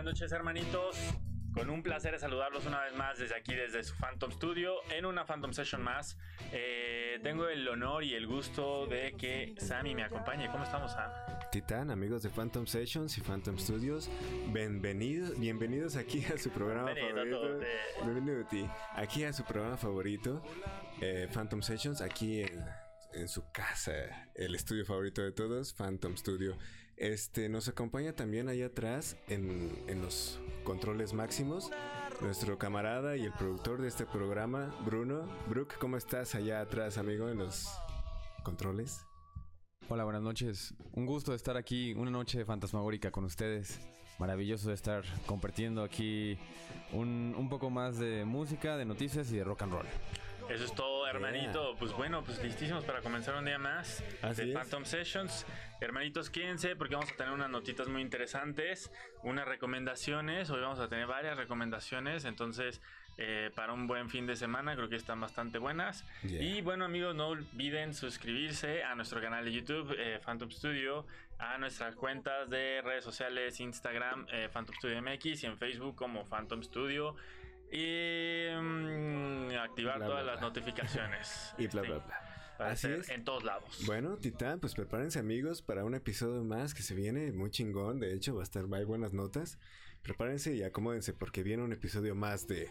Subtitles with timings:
[0.00, 0.96] Buenas noches, hermanitos.
[1.52, 5.26] Con un placer saludarlos una vez más desde aquí, desde su Phantom Studio, en una
[5.26, 6.16] Phantom Session más.
[6.52, 10.50] Eh, tengo el honor y el gusto de que Sammy me acompañe.
[10.50, 11.10] ¿Cómo estamos, Sam?
[11.52, 14.08] Titán, amigos de Phantom Sessions y Phantom Studios,
[14.54, 17.66] bienvenidos, bienvenidos aquí a su programa Bienvenido favorito.
[17.66, 18.04] a todos.
[18.06, 18.66] Bienvenido a ti.
[18.94, 20.42] Aquí a su programa favorito,
[21.02, 22.64] eh, Phantom Sessions, aquí en,
[23.12, 26.56] en su casa, el estudio favorito de todos, Phantom Studio.
[27.00, 31.70] Este nos acompaña también allá atrás en, en los controles máximos.
[32.20, 35.26] Nuestro camarada y el productor de este programa, Bruno.
[35.48, 37.70] Brook, ¿cómo estás allá atrás, amigo, en los
[38.42, 39.06] controles?
[39.88, 40.74] Hola, buenas noches.
[40.92, 43.80] Un gusto estar aquí, una noche fantasmagórica con ustedes.
[44.18, 46.36] Maravilloso de estar compartiendo aquí
[46.92, 49.86] un, un poco más de música, de noticias y de rock and roll.
[50.50, 51.76] Eso es todo, hermanito.
[51.78, 54.54] Pues bueno, pues listísimos para comenzar un día más Así de es.
[54.54, 55.46] Phantom Sessions.
[55.80, 58.90] Hermanitos, quédense porque vamos a tener unas notitas muy interesantes,
[59.22, 60.50] unas recomendaciones.
[60.50, 62.82] Hoy vamos a tener varias recomendaciones, entonces
[63.16, 66.04] eh, para un buen fin de semana creo que están bastante buenas.
[66.22, 66.42] Yeah.
[66.42, 71.06] Y bueno, amigos, no olviden suscribirse a nuestro canal de YouTube, eh, Phantom Studio,
[71.38, 76.24] a nuestras cuentas de redes sociales, Instagram, eh, Phantom Studio MX y en Facebook como
[76.24, 77.14] Phantom Studio.
[77.72, 80.48] Y mm, activar Bla, todas bla, las bla.
[80.48, 81.54] notificaciones.
[81.58, 81.88] Y bla, Sí.
[81.88, 82.26] bla, bla.
[82.58, 83.08] Así ser es.
[83.08, 83.82] en todos lados.
[83.86, 88.00] Bueno, Titán, pues prepárense amigos para un episodio más que se viene muy chingón.
[88.00, 89.58] De hecho, va a estar, hay buenas notas.
[90.02, 92.70] Prepárense y acomódense porque viene un episodio más de...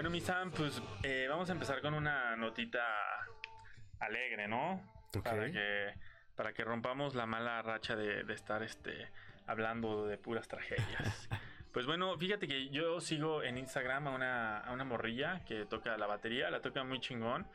[0.00, 2.82] Bueno, mi Sam, pues eh, vamos a empezar con una notita
[3.98, 4.80] alegre, ¿no?
[5.22, 5.94] Para que
[6.36, 9.10] para que rompamos la mala racha de, de estar este
[9.46, 11.28] hablando de puras tragedias.
[11.72, 15.96] Pues bueno, fíjate que yo sigo en Instagram a una, a una morrilla que toca
[15.98, 17.46] la batería, la toca muy chingón.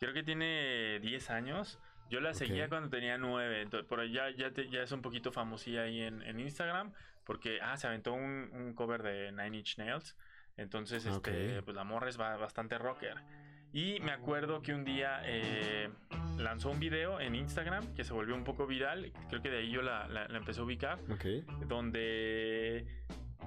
[0.00, 1.78] Creo que tiene 10 años.
[2.10, 3.62] Yo la seguía cuando tenía 9.
[3.62, 6.92] Entonces, por allá ya, te- ya es un poquito famosilla ahí en, en Instagram.
[7.24, 10.16] Porque, ah, se aventó un, un cover de Nine Inch Nails.
[10.56, 13.14] Entonces, este, pues la morra es ba- bastante rocker.
[13.72, 15.90] Y me acuerdo que un día eh,
[16.38, 19.12] lanzó un video en Instagram que se volvió un poco viral.
[19.28, 21.24] Creo que de ahí yo la, la- la empecé a ubicar Ok.
[21.66, 22.86] donde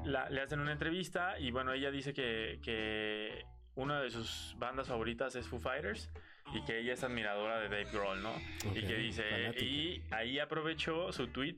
[0.06, 3.44] la- le hacen una entrevista y bueno, ella dice que, que
[3.76, 6.12] una de sus bandas favoritas es Foo Fighters
[6.54, 8.34] y que ella es admiradora de Dave Grohl, ¿no?
[8.76, 9.64] y que dice, fanática.
[9.66, 11.56] y ahí aprovechó su tweet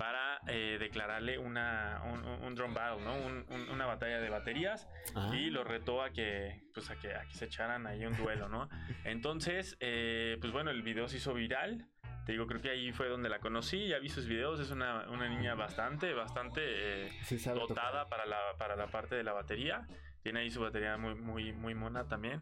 [0.00, 3.12] para eh, declararle una, un, un- drum battle, ¿no?
[3.16, 5.30] Un- un- una batalla de baterías Ah.
[5.34, 8.48] y lo retó a que, pues a que, a que se echaran ahí un duelo,
[8.48, 8.70] ¿no?
[9.04, 11.86] Entonces, eh, pues bueno, el video se hizo viral.
[12.24, 15.06] Te digo, creo que ahí fue donde la conocí, ya vi sus videos, es una,
[15.10, 19.86] una niña bastante, bastante eh, Sí dotada para la, para la parte de la batería.
[20.22, 22.40] Tiene ahí su batería muy, muy, muy mona también.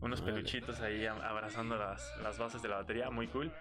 [0.00, 3.52] Unos peluchitos ahí abrazando las, las bases de la batería, muy cool.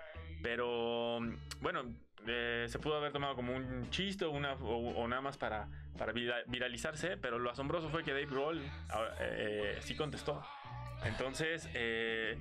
[0.41, 1.19] Pero
[1.61, 1.83] bueno,
[2.27, 5.67] eh, se pudo haber tomado como un chiste o, una, o, o nada más para,
[5.97, 8.61] para vira- viralizarse, pero lo asombroso fue que Dave Grohl
[9.19, 10.41] eh, sí contestó.
[11.05, 12.37] Entonces, eh,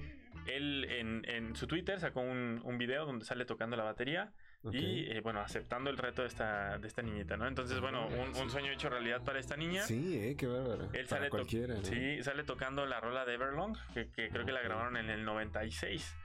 [0.46, 4.32] él en, en su Twitter sacó un, un video donde sale tocando la batería
[4.72, 7.46] y, eh, bueno, aceptando el reto de esta, de esta niñita, ¿no?
[7.46, 9.82] Entonces, bueno, un, un sueño hecho realidad para esta niña.
[9.82, 10.88] Sí, eh, qué bárbaro.
[10.92, 11.36] Él sale, to-
[11.76, 11.84] ¿no?
[11.84, 15.24] sí, sale tocando la rola de Everlong, que, que creo que la grabaron en el
[15.24, 16.16] 96.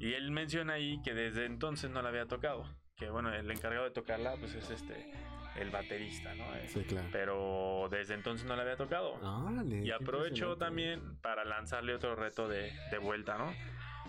[0.00, 2.64] Y él menciona ahí que desde entonces no la había tocado.
[2.96, 5.12] Que bueno, el encargado de tocarla, pues es este,
[5.56, 6.44] el baterista, ¿no?
[6.56, 7.08] Eh, Sí, claro.
[7.10, 9.14] Pero desde entonces no la había tocado.
[9.14, 10.56] Órale, y impresionante.
[10.58, 13.52] también para lanzarle otro reto de, de vuelta, ¿no?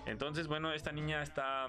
[0.06, 1.68] Entonces, bueno, esta niña está,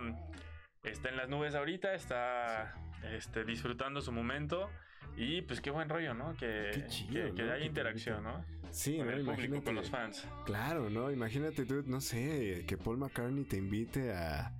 [0.82, 2.74] está en las nubes ahorita, está
[3.12, 4.68] este, disfrutando su momento.
[5.16, 6.34] Y pues qué buen rollo, ¿no?
[6.36, 7.52] Que, chido, que, que ¿no?
[7.52, 8.44] haya interacción, ¿no?
[8.70, 9.12] Sí, con ¿no?
[9.12, 10.26] el público, con los fans.
[10.44, 11.12] Claro, ¿no?
[11.12, 14.52] Imagínate tú, no sé, que Paul McCartney te invite a,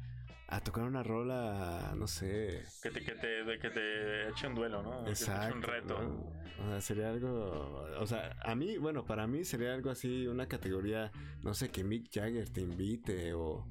[0.49, 2.64] a tocar una rola, no sé.
[2.82, 4.99] Que te, que te, de- que te eche un duelo, ¿no?
[5.00, 5.56] Que te eche Exacto.
[5.56, 6.02] un reto.
[6.02, 6.64] ¿no?
[6.64, 7.87] O sea, sería algo.
[7.99, 11.11] O sea, a mí, bueno, para mí sería algo así, una categoría,
[11.43, 13.67] no sé, que Mick Jagger te invite o.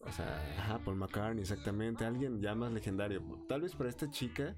[0.00, 2.04] O sea, ajá, Paul McCartney, exactamente.
[2.04, 3.22] Alguien ya más legendario.
[3.48, 4.54] Tal vez para esta chica,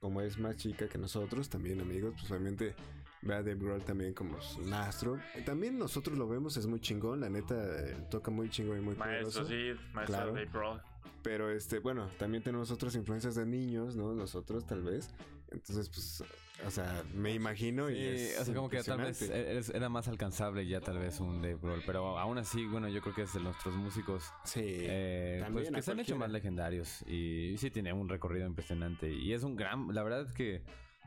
[0.00, 2.74] como es más chica que nosotros, también amigos, pues obviamente
[3.22, 5.18] ve a Dave Grohl también como un astro.
[5.44, 8.94] También nosotros lo vemos, es muy chingón, la neta, eh, toca muy chingón y muy
[8.94, 9.44] Maestro, poderoso.
[9.46, 10.32] sí, maestro Claro.
[10.34, 10.82] Dave Grohl.
[11.22, 14.14] Pero este, bueno, también tenemos otras influencias de niños, ¿no?
[14.14, 15.10] Nosotros tal vez.
[15.50, 16.24] Entonces, pues,
[16.66, 20.08] o sea, me imagino y Sí, es o sea, como que tal vez era más
[20.08, 23.34] alcanzable ya tal vez un Dave Grohl, pero aún así, bueno, yo creo que es
[23.34, 27.02] de nuestros músicos Sí, eh, pues, que se han hecho más legendarios.
[27.06, 29.12] Y sí tiene un recorrido impresionante.
[29.12, 30.62] Y es un gran, la verdad es que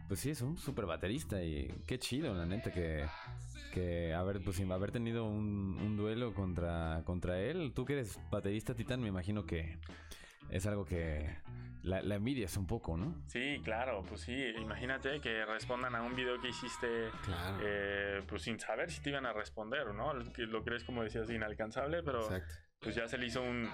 [0.07, 3.05] pues sí es un súper baterista y qué chido la neta que
[3.73, 8.17] que haber pues sin haber tenido un, un duelo contra contra él, tú que eres
[8.31, 9.77] baterista Titán, me imagino que
[10.49, 11.35] es algo que
[11.83, 13.15] la, la envidias un poco, ¿no?
[13.27, 14.33] Sí, claro, pues sí.
[14.59, 17.57] Imagínate que respondan a un video que hiciste Claro.
[17.61, 20.13] eh, pues sin saber si te iban a responder, ¿no?
[20.13, 22.55] Lo crees, como decías, inalcanzable, pero Exacto.
[22.79, 23.69] pues ya se le hizo un,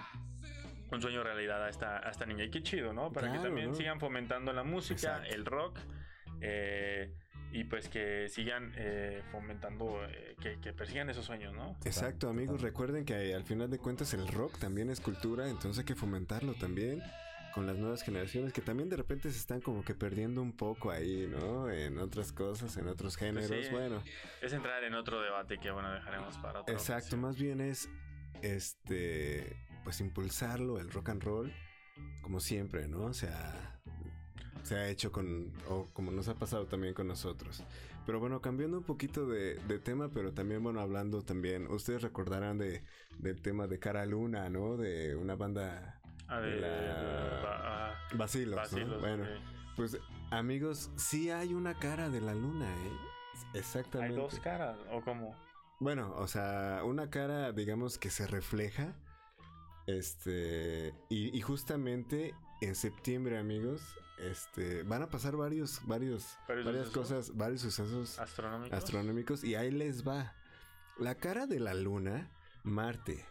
[0.92, 2.44] un sueño realidad a esta, a esta niña.
[2.44, 3.12] Y qué chido, ¿no?
[3.14, 5.34] Para que también sigan fomentando la música, Exacto.
[5.36, 5.80] el rock,
[6.42, 7.14] eh,
[7.52, 11.76] y pues que sigan eh, fomentando, eh, que, que persigan esos sueños, ¿no?
[11.86, 12.62] Exacto, amigos.
[12.62, 16.54] Recuerden que al final de cuentas el rock también es cultura, entonces hay que fomentarlo
[16.54, 17.02] también
[17.54, 20.90] con las nuevas generaciones que también de repente se están como que perdiendo un poco
[20.92, 21.70] ahí, ¿no?
[21.70, 23.50] En otras cosas, en otros géneros.
[23.50, 23.74] Pues sí.
[23.74, 24.02] Bueno,
[24.42, 26.74] Es entrar en otro debate que, bueno, dejaremos para otro.
[26.74, 27.18] exacto.
[27.18, 27.90] Más bien es,
[28.42, 31.54] este, pues impulsarlo, el rock and roll,
[32.22, 33.04] como siempre, ¿no?
[33.04, 33.71] O sea,
[34.64, 37.64] se ha hecho con, o como nos ha pasado también con nosotros.
[38.06, 42.58] Pero bueno, cambiando un poquito de, de tema, pero también, bueno, hablando también, ustedes recordarán
[42.58, 42.84] de,
[43.20, 44.76] del tema de Cara Luna, ¿no?
[44.78, 47.62] De una banda Ah, de, de la- ba-
[47.92, 49.00] ah, Vacilos, ¿no?
[49.00, 49.76] Bueno, ok.
[49.76, 49.98] pues
[50.32, 52.92] amigos, sí hay una cara de la luna, ¿eh?
[53.54, 54.16] Hay Exactamente.
[54.16, 55.36] dos caras, o como.
[55.80, 58.96] Bueno, o sea, una cara, digamos, que se refleja.
[59.88, 60.94] Este.
[61.10, 63.82] Y, y justamente en septiembre, amigos,
[64.20, 64.84] este.
[64.84, 67.10] Van a pasar varios, varios, ¿Varios varias sucesos?
[67.10, 68.78] cosas, varios sucesos Astronómicos.
[68.78, 69.44] astronómicos.
[69.44, 70.34] Y ahí les va.
[71.00, 72.30] La cara de la luna,
[72.64, 73.26] Marte,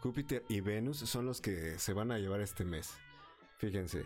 [0.00, 2.92] Júpiter y Venus son los que se van a llevar este mes.
[3.58, 4.04] Fíjense.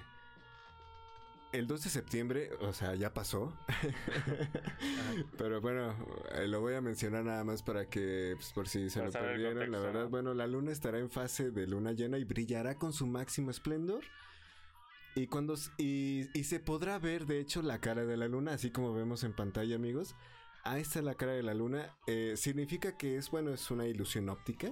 [1.52, 3.56] El 2 de septiembre, o sea, ya pasó.
[5.38, 5.94] Pero bueno,
[6.32, 9.28] eh, lo voy a mencionar nada más para que, pues, por si se Para lo
[9.28, 9.70] perdieron.
[9.72, 10.08] La verdad, ¿no?
[10.10, 14.02] bueno, la luna estará en fase de luna llena y brillará con su máximo esplendor.
[15.16, 18.70] Y cuando y, y se podrá ver, de hecho, la cara de la luna, así
[18.70, 20.14] como vemos en pantalla, amigos.
[20.62, 21.96] Ahí está la cara de la luna.
[22.06, 24.70] Eh, significa que es, bueno, es una ilusión óptica.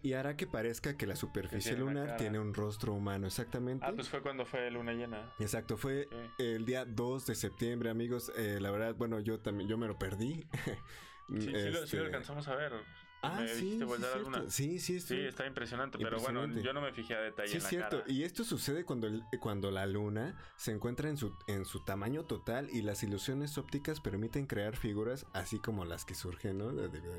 [0.00, 3.84] Y hará que parezca que la superficie tiene lunar tiene un rostro humano, exactamente.
[3.84, 5.32] Ah, pues fue cuando fue luna llena.
[5.40, 6.08] Exacto, fue
[6.38, 8.30] el día 2 de septiembre, amigos.
[8.36, 10.46] Eh, la verdad, bueno, yo también, yo me lo perdí.
[11.30, 12.72] Sí, sí, lo, sí lo Este, alcanzamos a ver.
[13.20, 17.48] Ah, Me sí, sí, sí, está impresionante, pero bueno, yo no me fijé a detalle
[17.48, 17.98] Sí, en es la cierto.
[18.00, 18.12] cara.
[18.12, 22.24] Y esto sucede cuando, el- cuando la luna se encuentra en su, en su tamaño
[22.24, 26.70] total y las ilusiones ópticas permiten crear figuras así como las que surgen, ¿no?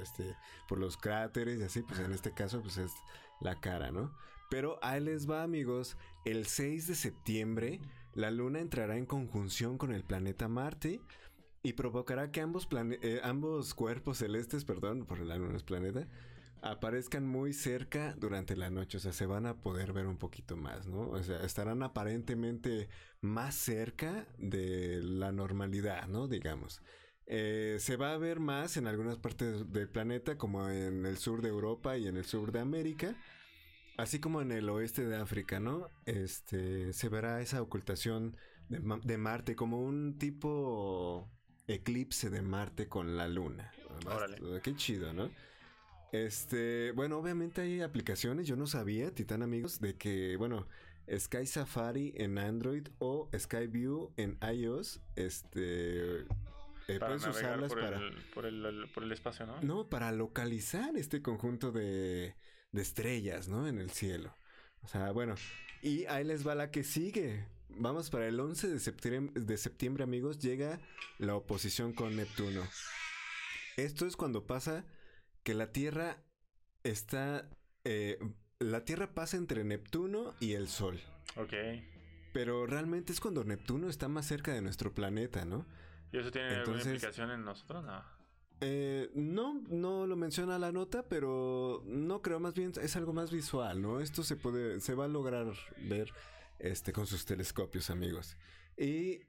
[0.02, 0.36] Este,
[0.70, 2.92] por los cráteres y así, pues en este caso, pues es
[3.42, 4.14] la cara, ¿no?
[4.50, 5.98] Pero ahí les va, amigos.
[6.26, 7.82] El 6 de septiembre,
[8.14, 11.02] la luna entrará en conjunción con el planeta Marte
[11.64, 16.08] y provocará que ambos, eh, ambos cuerpos celestes, perdón, por la luna es planeta,
[16.62, 20.58] aparezcan muy cerca durante la noche, o sea, se van a poder ver un poquito
[20.58, 21.10] más, ¿no?
[21.10, 22.90] O sea, estarán aparentemente
[23.22, 26.28] más cerca de la normalidad, ¿no?
[26.28, 26.82] Digamos.
[27.32, 31.42] Eh, se va a ver más en algunas partes del planeta, como en el sur
[31.42, 33.16] de Europa y en el sur de América,
[33.98, 35.90] así como en el oeste de África, ¿no?
[36.06, 38.36] Este, se verá esa ocultación
[38.70, 41.30] de Marte como un tipo
[41.70, 43.72] eclipse de Marte con la Luna.
[44.06, 44.38] Órale.
[44.62, 45.30] Qué chido, ¿no?
[46.12, 50.68] Este, bueno, obviamente hay aplicaciones, yo no sabía, Titán amigos, de que, bueno,
[51.16, 57.82] Sky Safari en Android o Sky View en iOS, este, eh, para puedes usarlas por,
[57.82, 57.98] para...
[57.98, 59.62] el, por, el, por el espacio, ¿no?
[59.62, 62.34] No, para localizar este conjunto de,
[62.72, 63.68] de estrellas, ¿no?
[63.68, 64.36] En el cielo.
[64.82, 65.36] O sea, bueno.
[65.84, 67.46] Y ahí les va la que sigue.
[67.70, 70.40] Vamos para el 11 de septiembre, de septiembre, amigos.
[70.40, 70.80] Llega
[71.18, 72.62] la oposición con Neptuno.
[73.78, 74.86] Esto es cuando pasa
[75.44, 76.18] que la Tierra
[76.84, 77.50] está...
[77.86, 78.20] eh,
[78.60, 81.00] la Tierra pasa entre Neptuno y el Sol.
[81.38, 81.54] Ok.
[82.34, 85.66] Pero realmente es cuando Neptuno está más cerca de nuestro planeta, ¿no?
[86.12, 87.86] ¿Y eso tiene alguna implicación en nosotros?
[87.86, 88.04] No.
[88.62, 93.32] Eh, no, no lo menciona la nota, pero no creo, más bien es algo más
[93.32, 94.02] visual, ¿no?
[94.02, 95.48] Esto se puede, se va a lograr
[95.78, 96.12] ver
[96.60, 98.38] este, con sus telescopios, amigos.
[98.78, 99.22] Y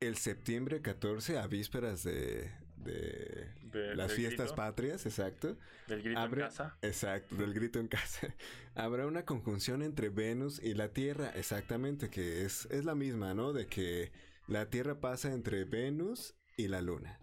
[0.00, 5.56] el septiembre 14, a vísperas de, de De- las fiestas grito, patrias, exacto.
[5.86, 6.78] Del grito Abre- en casa.
[6.82, 8.34] Exacto, del grito en casa.
[8.74, 13.52] Habrá una conjunción entre Venus y la Tierra, exactamente, que es, es la misma, ¿no?
[13.52, 14.12] De que
[14.46, 17.18] la Tierra pasa entre Venus y la Luna.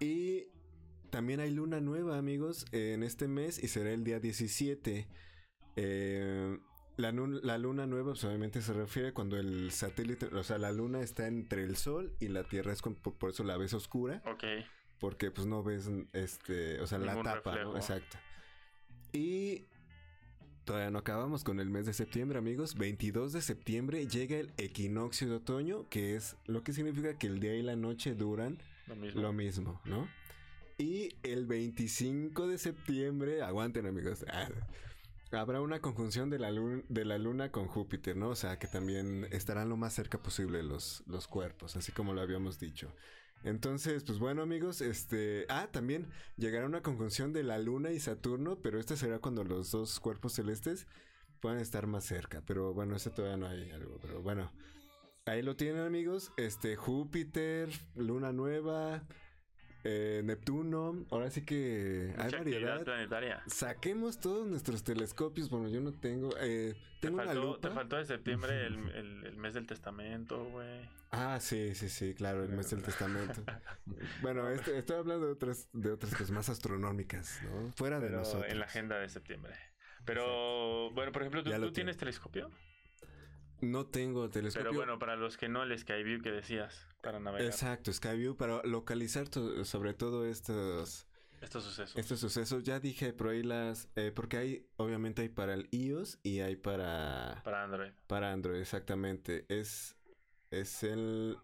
[0.00, 0.48] Y
[1.10, 5.08] también hay luna nueva, amigos, en este mes y será el día 17.
[5.76, 6.58] Eh,
[7.00, 11.00] la, la luna nueva pues, obviamente se refiere cuando el satélite, o sea, la luna
[11.00, 14.44] está entre el sol y la Tierra, es con- por, eso la ves oscura Ok.
[15.00, 17.76] porque pues no ves este, o sea, la Ningún tapa, ¿no?
[17.76, 18.16] Exacto.
[19.12, 19.64] Y
[20.64, 22.76] todavía no acabamos con el mes de septiembre, amigos.
[22.76, 27.40] 22 de septiembre llega el equinoccio de otoño, que es lo que significa que el
[27.40, 29.20] día y la noche duran Lo mismo.
[29.22, 30.08] lo mismo, ¿no?
[30.78, 34.48] Y el 25 de septiembre, aguanten amigos, ah,
[35.32, 38.30] habrá una conjunción de la, luna, con Júpiter, ¿no?
[38.30, 42.20] O sea, que también estarán lo más cerca posible los, los cuerpos, así como lo
[42.20, 42.92] habíamos dicho.
[43.42, 45.46] Entonces, pues bueno amigos, este...
[45.48, 49.70] Ah, también llegará una conjunción de la luna y Saturno, pero esta será cuando los
[49.70, 50.86] dos cuerpos celestes
[51.40, 52.42] puedan estar más cerca.
[52.46, 54.52] Pero bueno, ese todavía no hay algo, pero bueno.
[55.26, 59.04] Ahí lo tienen amigos, este Júpiter, luna nueva,
[59.84, 62.84] eh, Neptuno, ahora sí que hay Mucha variedad.
[62.84, 63.42] planetaria.
[63.46, 67.68] Saquemos todos nuestros telescopios, bueno, yo no tengo, eh, Te tengo una faltó, lupa.
[67.68, 70.88] te faltó de septiembre el, el- el mes del testamento, güey.
[71.12, 73.42] Ah, sí, sí, sí, claro, el mes del testamento.
[74.22, 77.72] bueno, este- estoy hablando de otras, de otras cosas más astronómicas, ¿no?
[77.72, 78.50] Fuera de Pero nosotros.
[78.50, 79.54] en la agenda de septiembre.
[80.04, 82.50] Pero, bueno, por ejemplo, ¿tú, tú tienes telescopio?
[83.60, 84.70] No tengo telescopio.
[84.70, 88.62] Pero bueno, para los que no, el Skyview que decías, para navegar Exacto, Skyview, para
[88.64, 89.26] localizar
[89.64, 91.06] sobre todo estos,
[91.40, 91.96] estos sucesos.
[91.96, 92.62] estos sucesos.
[92.64, 93.88] Ya dije por ahí las...
[93.96, 97.42] eh, porque hay, obviamente hay para el iOS y hay para...
[97.44, 97.92] Para Android.
[98.06, 99.44] Para Android, exactamente.
[99.48, 99.96] Es,
[100.50, 101.36] es el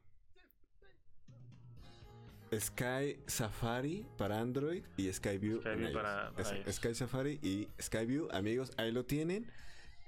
[2.59, 6.73] Sky Safari para Android y Skyview Skyview para- para.
[6.73, 9.51] Sky Safari y Skyview, amigos, ahí lo tienen.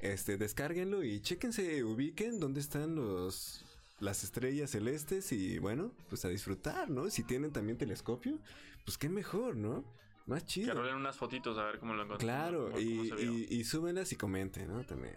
[0.00, 3.64] Este, descárguenlo y chéquense, ubiquen dónde están los
[4.00, 7.10] las estrellas celestes y bueno, pues a disfrutar, ¿no?
[7.10, 8.38] Si tienen también telescopio,
[8.84, 9.84] pues qué mejor, ¿no?
[10.26, 10.74] Más Que chido.
[10.74, 12.20] rolen unas fotitos a ver cómo lo encontramos.
[12.22, 13.12] Claro, cómo- y,
[13.50, 14.84] y, y súbenlas y comenten, ¿no?
[14.84, 15.16] También.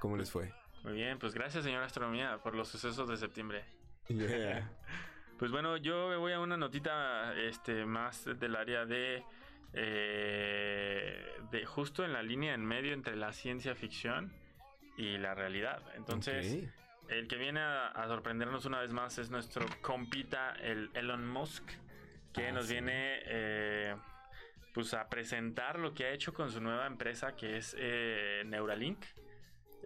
[0.00, 0.50] ¿Cómo les fue?
[0.84, 3.64] Muy bien, pues gracias, señora Astronomía, por los sucesos de septiembre.
[4.08, 4.70] Yeah.
[5.36, 9.24] Pues bueno, yo me voy a una notita este, más del área de,
[9.74, 14.32] eh, de justo en la línea en medio entre la ciencia ficción
[14.96, 15.82] y la realidad.
[15.96, 16.68] Entonces,
[17.08, 21.64] el que viene a, a sorprendernos una vez más es nuestro compita, el Elon Musk,
[22.32, 22.74] que Ah, nos sí.
[22.74, 23.94] viene eh,
[24.72, 29.04] pues a presentar lo que ha hecho con su nueva empresa que es eh, Neuralink.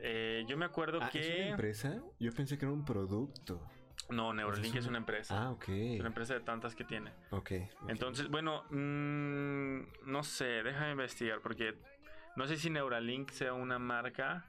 [0.00, 1.37] Eh, yo me acuerdo Ah, ¿Es que...
[1.42, 2.00] una empresa?
[2.21, 3.61] Yo pensé que era un producto.
[4.11, 5.43] No, Neuralink es una- empresa.
[5.43, 5.69] Ah, ok.
[5.69, 7.11] Es una empresa de tantas que tiene.
[7.31, 7.52] Ok.
[7.83, 7.90] ok.
[7.90, 11.75] Entonces, bueno, mm, no sé, déjame investigar porque
[12.37, 14.45] no sé si Neuralink sea una marca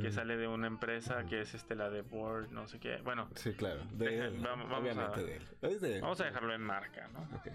[0.00, 2.98] que sale de una empresa que es este la de Board, no sé qué.
[2.98, 3.80] Bueno, Sí, claro.
[3.90, 4.38] De Deja- él.
[4.40, 5.42] vamos- Obviamente a- de él.
[5.62, 6.00] Es de él.
[6.02, 7.22] vamos a dejarlo en marca, ¿no?
[7.36, 7.48] Ok.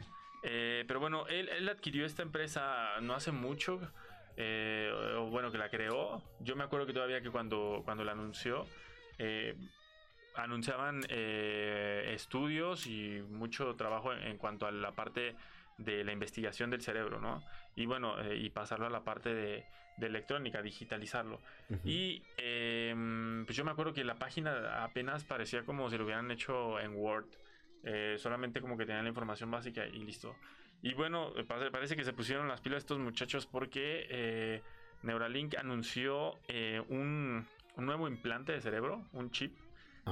[0.44, 3.80] Eh, pero bueno, él, él adquirió esta empresa no hace mucho,
[4.36, 6.22] eh, o bueno, que la creó.
[6.42, 8.66] Yo me acuerdo que todavía que cuando, cuando la anunció,
[9.18, 9.56] eh,
[10.38, 15.36] anunciaban eh, estudios y mucho trabajo en, cuanto a la parte
[15.78, 17.44] de la investigación del cerebro, ¿no?
[17.76, 19.66] Y bueno, eh, y pasarlo a la parte de,
[19.98, 21.42] de electrónica, digitalizarlo.
[21.84, 26.32] Y em, pues yo me acuerdo que la página apenas parecía como si lo hubieran
[26.32, 27.28] hecho en Word.
[27.88, 30.36] Eh, solamente como que tenían la información básica y listo.
[30.82, 34.62] Y bueno, eh, pare- parece que se pusieron las pilas estos muchachos porque eh,
[35.04, 39.56] Neuralink anunció eh, un, un nuevo implante de cerebro, un chip,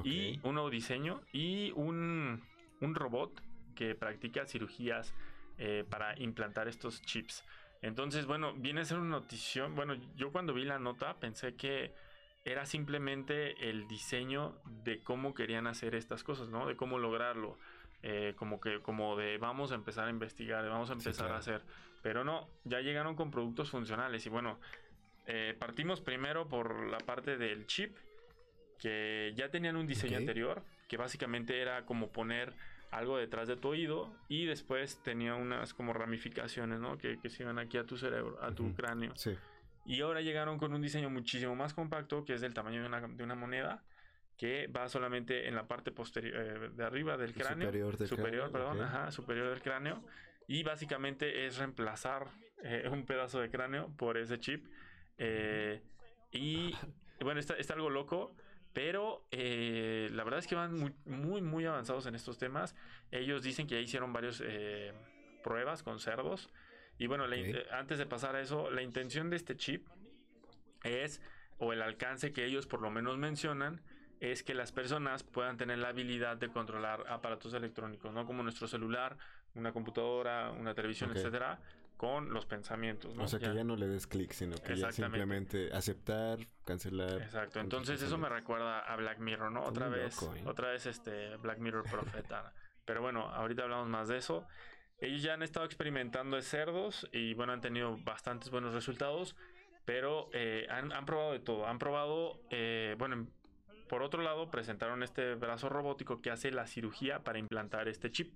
[0.04, 2.42] Y un nuevo diseño y un,
[2.82, 3.42] un robot
[3.76, 5.14] que practica cirugías
[5.58, 7.44] eh, para implantar estos chips.
[7.82, 9.76] Entonces, bueno, viene a ser una notición.
[9.76, 11.94] Bueno, yo cuando vi la nota pensé que
[12.46, 16.66] era simplemente el diseño de cómo querían hacer estas cosas, ¿no?
[16.68, 17.58] De cómo lograrlo.
[18.02, 21.36] Eh, como que, como de vamos a empezar a investigar, vamos a Sí, empezar claro.
[21.36, 21.62] a hacer.
[22.02, 24.26] Pero no, ya llegaron con productos funcionales.
[24.26, 24.60] Y bueno,
[25.26, 27.96] eh, partimos primero por la parte del chip,
[28.84, 30.20] que ya tenían un diseño Ok.
[30.20, 32.54] anterior, que básicamente era como poner
[32.92, 36.98] algo detrás de tu oído y después tenía unas como ramificaciones, ¿no?
[36.98, 38.76] Que, que se iban aquí a tu cerebro, a tu Ujú.
[38.76, 39.16] cráneo.
[39.16, 39.38] Sí.
[39.86, 43.00] Y ahora llegaron con un diseño muchísimo más compacto, que es del tamaño de una,
[43.08, 43.86] de una moneda,
[44.38, 47.68] que va solamente en la parte posterior, eh, de arriba del cráneo.
[47.70, 48.84] Superior del superior, cráneo, perdón, ok.
[48.84, 50.04] ajá, superior del cráneo.
[50.46, 52.28] y básicamente es reemplazar
[52.64, 54.68] eh, un pedazo de cráneo por ese chip.
[55.18, 55.82] Eh,
[56.34, 56.76] y
[57.22, 58.36] bueno, está, está algo loco.
[58.74, 62.76] Pero eh, la verdad es que van muy, muy, muy avanzados en estos temas.
[63.12, 64.42] Ellos dicen que ya hicieron varias
[65.44, 66.50] pruebas con cerdos.
[66.98, 69.88] Y bueno, la eh, antes de pasar a eso, la intención de este chip
[70.84, 71.22] es,
[71.58, 73.82] o el alcance que ellos por lo menos mencionan,
[74.20, 78.26] es que las personas puedan tener la habilidad de controlar aparatos electrónicos, ¿no?
[78.26, 79.18] Como nuestro celular,
[79.54, 81.18] una computadora, una televisión, Ok.
[81.18, 81.60] etcétera,
[81.98, 83.24] con los pensamientos, ¿no?
[83.24, 83.64] O sea, que Ya.
[83.64, 87.22] no le des clic, sino que ya simplemente aceptar, cancelar.
[87.22, 89.60] Exacto, entonces eso me recuerda a Black Mirror, ¿no?
[89.60, 90.44] Está Otra vez, loco, ¿eh?
[90.46, 92.54] otra vez este Black Mirror profeta.
[92.86, 94.46] Pero bueno, ahorita hablamos más de eso.
[95.00, 99.36] Ellos ya han estado experimentando de cerdos y bueno, han tenido bastantes buenos resultados,
[99.86, 101.68] pero eh, han, han probado de todo.
[101.68, 103.34] Han probado, eh, bueno, en-
[103.88, 108.34] por otro lado, presentaron este brazo robótico que hace la cirugía para implantar este chip.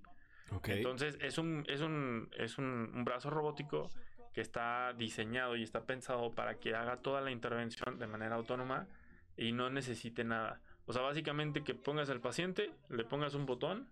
[0.64, 3.90] Entonces es un, es un, es un, un brazo robótico
[4.32, 8.86] que está diseñado y está pensado para que haga toda la intervención de manera autónoma
[9.36, 10.60] y no necesite nada.
[10.86, 13.88] O sea, básicamente que pongas al paciente, le pongas un botón,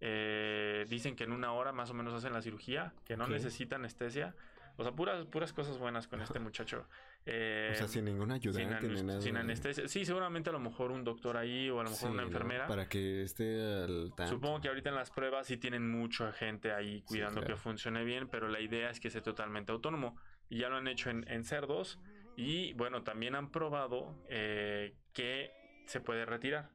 [0.00, 3.76] eh, dicen que en una hora más o menos hacen la cirugía, que no necesita
[3.76, 4.34] anestesia.
[4.76, 6.86] O sea, puras, puras cosas buenas con este muchacho.
[7.26, 9.20] Eh, o sea, sin ningún sin, ayudante ni anes- nada.
[9.20, 9.86] sin anestesia.
[9.88, 12.66] Sí, seguramente a lo mejor un doctor ahí o a lo mejor Sí, una enfermera.
[12.66, 14.32] Para que esté al tanto.
[14.32, 17.54] Supongo que ahorita en las pruebas sí tienen mucha gente ahí cuidando claro.
[17.54, 20.18] que funcione bien, pero la idea es que sea totalmente autónomo.
[20.48, 22.00] Y ya lo han hecho en, en cerdos.
[22.36, 25.52] Y bueno, también han probado eh, que
[25.86, 26.70] se puede retirar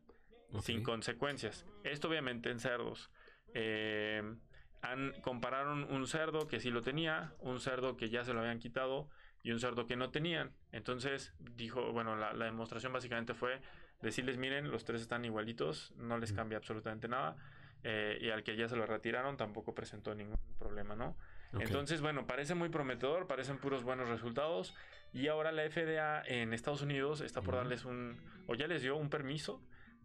[0.61, 1.65] sin consecuencias.
[1.83, 3.11] Esto obviamente en cerdos.
[3.53, 4.23] Eh,
[4.81, 8.59] han compararon un cerdo que sí lo tenía, un cerdo que ya se lo habían
[8.59, 9.09] quitado
[9.43, 10.51] y un cerdo que no tenían.
[10.71, 13.61] Entonces dijo, bueno, la, la demostración básicamente fue
[14.01, 17.35] decirles, miren, los tres están igualitos, no les cambia absolutamente nada.
[17.83, 21.15] eh, y al que ya se lo retiraron tampoco presentó ningún problema, ¿no?
[21.59, 24.75] Entonces, bueno, parece muy prometedor, parecen puros buenos resultados.
[25.13, 28.17] Y ahora la FDA en Estados Unidos está por darles un,
[28.47, 29.61] o ya les dio un permiso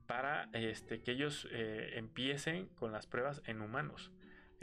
[0.07, 4.13] para este, que ellos eh, empiecen con las pruebas en humanos.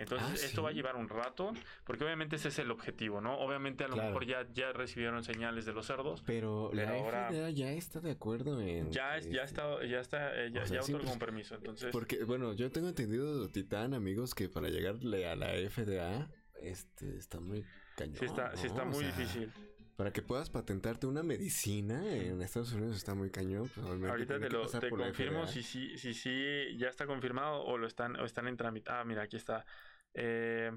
[0.02, 1.54] Entonces, Ah, esto va a llevar un rato,
[1.84, 3.38] porque obviamente ese es el objetivo, ¿no?
[3.40, 4.10] Obviamente a lo Claro.
[4.10, 6.24] mejor ya, ya recibieron señales de los cerdos.
[6.26, 8.92] Pero la ahora- FDA ya está de acuerdo en.
[8.92, 11.20] Ya, es- ya está, ya está, eh, ya, o sea, ya sí, otorgó pues, un
[11.20, 11.56] permiso.
[11.56, 16.30] Entonces, Porque, bueno, yo tengo entendido, Titán, amigos, que para llegarle a la FDA,
[16.62, 18.16] este, está muy cañón.
[18.18, 19.52] sí está, sí está O muy sea, difícil.
[19.98, 23.70] Para que puedas patentarte una medicina en Estados Unidos está muy cañón.
[23.76, 27.86] Pues, Ahorita te, lo, te confirmo si sí si, si ya está confirmado o lo
[27.86, 28.90] están o están en trámite.
[28.92, 29.64] Ah, mira, aquí está.
[30.14, 30.72] Eh,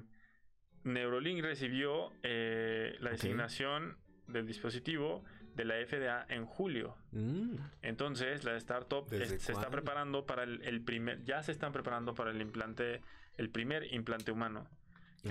[0.83, 5.23] Neurolink recibió eh, la designación del dispositivo
[5.55, 6.97] de la FDA en julio.
[7.11, 11.51] Mm, Entonces, la startup es- ¿Desde se está preparando para el, el primer, ya se
[11.51, 13.01] están preparando para el implante,
[13.37, 14.67] el primer implante humano.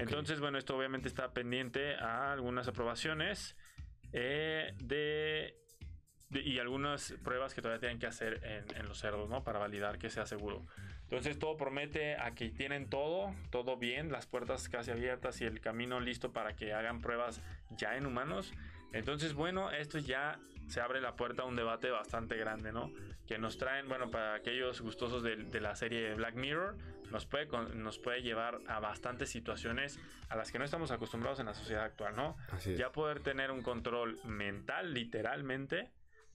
[0.01, 3.57] Entonces, bueno, esto obviamente está pendiente a algunas aprobaciones
[4.13, 5.55] eh, de,
[6.31, 9.45] de- y algunas pruebas que todavía tienen que hacer en, en los cerdos, ¿no?
[9.45, 10.67] Para validar que sea seguro.
[11.05, 15.61] Entonces, todo promete a que tienen todo, todo bien, las puertas casi abiertas y el
[15.61, 17.41] camino listo para que hagan pruebas
[17.71, 18.53] ya en humanos.
[18.93, 22.91] Entonces, bueno, esto ya se abre la puerta a un debate bastante grande, ¿no?
[23.27, 26.77] Que nos traen, bueno, para aquellos gustosos de, de la serie Black Mirror,
[27.11, 31.47] nos puede, nos puede llevar a bastantes situaciones a las que no estamos acostumbrados en
[31.47, 32.37] la sociedad actual, ¿no?
[32.51, 32.79] Así es.
[32.79, 35.91] Ya poder tener un control mental, literalmente,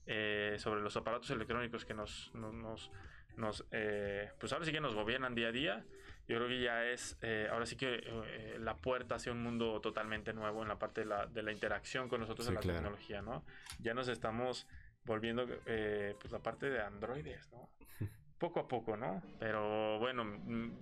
[0.06, 2.90] eh, sobre los aparatos electrónicos que nos, nos, nos,
[3.36, 5.84] nos, eh, pues ahora sí que nos gobiernan día a día.
[6.28, 9.80] Yo creo que ya es, eh, ahora sí que eh, la puerta hacia un mundo
[9.80, 12.60] totalmente nuevo en la parte de la, de la interacción con nosotros Sí, en la
[12.60, 12.78] claro.
[12.78, 13.44] tecnología, ¿no?
[13.80, 14.66] Ya nos estamos
[15.04, 17.68] volviendo, eh, pues la parte de androides, ¿no?
[18.38, 19.20] Poco a poco, ¿no?
[19.38, 20.24] Pero bueno,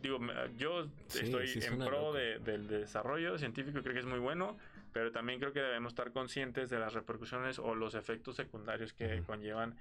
[0.03, 0.19] digo,
[0.57, 4.59] yo Sí, estoy sí en pro de- del desarrollo científico, creo que es muy bueno,
[4.93, 9.23] pero también creo que debemos estar conscientes de las repercusiones o los efectos secundarios que
[9.27, 9.77] conllevan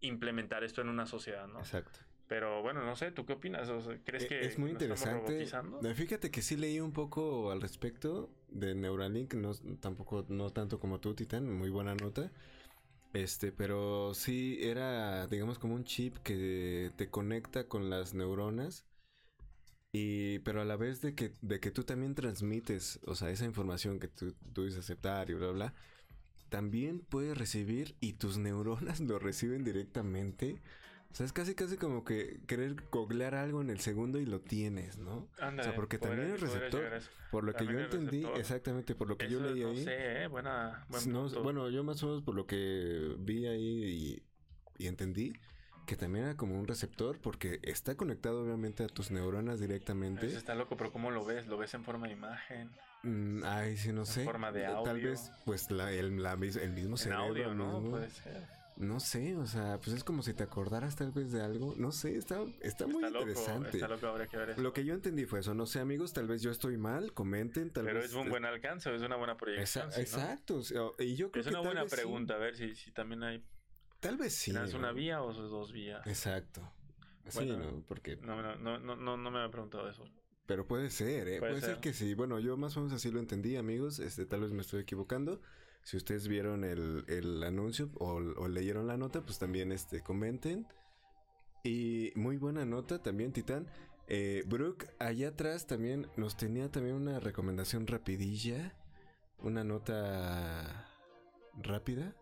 [0.00, 1.58] implementar esto en una sociedad, ¿no?
[1.58, 1.98] Exacto.
[2.28, 3.68] Pero bueno, no sé, ¿tú qué opinas?
[3.70, 5.46] O sea, ¿Crees Eh, que es muy nos interesante.
[5.94, 11.00] Fíjate que sí leí un poco al respecto de Neuralink, no tampoco no tanto como
[11.00, 12.30] tú, Titán, muy buena nota.
[13.14, 18.84] Este, pero sí era, digamos, como un chip que te conecta con las neuronas.
[19.92, 23.46] Y, pero a la vez de que, de que tú también transmites, o sea, esa
[23.46, 25.74] información que tú, tú dices aceptar y bla, bla,
[26.50, 30.60] también puedes recibir y tus neuronas lo reciben directamente.
[31.10, 34.40] O sea, es casi, casi como que querer googlear algo en el segundo y lo
[34.40, 35.26] tienes, ¿no?
[35.40, 37.00] Ándale, porque podría- también el receptor.
[37.30, 38.38] Por lo que yo entendí, receptor.
[38.40, 39.84] exactamente, por lo que yo leí no ahí.
[39.84, 40.26] sé, ¿eh?
[40.28, 41.42] Buena, buen no, punto.
[41.42, 44.22] bueno, yo más o menos por lo que vi ahí y,
[44.84, 45.32] y entendí,
[45.86, 50.26] que también era como un receptor porque está conectado obviamente a tus neuronas directamente.
[50.26, 51.46] Eso está loco, pero ¿cómo lo ves?
[51.46, 52.70] ¿Lo ves en forma de imagen?
[53.02, 54.24] Mm, ay, sí, no sé.
[54.24, 55.10] forma de Tal audio.
[55.10, 57.24] vez, pues, la- el, la el mismo En cerebro.
[57.24, 57.80] audio, ¿no?
[57.80, 58.57] mismo- Puede ser.
[58.78, 61.74] No sé, o sea, pues es como si te acordaras tal vez de algo.
[61.76, 63.70] No sé, está, está muy loco, interesante.
[63.76, 64.62] está loco, habría que ver eso.
[64.62, 65.52] Lo que yo entendí fue eso.
[65.52, 67.12] No sé, amigos, tal vez yo estoy mal.
[67.12, 68.10] Comenten, tal Pero vez.
[68.10, 69.88] es un buen alcance, es una buena proyección.
[69.88, 70.02] Esa- sí, ¿no?
[70.02, 70.60] Exacto.
[71.00, 71.96] y yo creo Es una buena sí.
[71.96, 73.44] pregunta, a ver si, si también hay.
[73.98, 74.52] Tal vez sí.
[74.56, 76.06] ¿Es una vía o es dos vías?
[76.06, 76.62] Exacto.
[77.26, 77.82] Sí, Bueno, ¿no?
[77.86, 80.04] Porque No, no, no, no, no, no me había preguntado eso.
[80.46, 81.38] Pero puede ser, ¿eh?
[81.40, 81.70] Puede Puede, ser.
[81.70, 81.80] ser.
[81.80, 82.14] que sí.
[82.14, 83.98] Bueno, yo más o menos así lo entendí, amigos.
[83.98, 85.42] Este, tal vez me estoy equivocando.
[85.82, 90.66] Si ustedes vieron el, el anuncio o, o leyeron la nota, pues también este, comenten.
[91.64, 93.66] Y muy buena nota también, Titán.
[94.06, 98.74] Eh, Brooke, allá atrás también nos tenía también una recomendación rapidilla.
[99.38, 100.88] Una nota
[101.62, 102.14] rápida.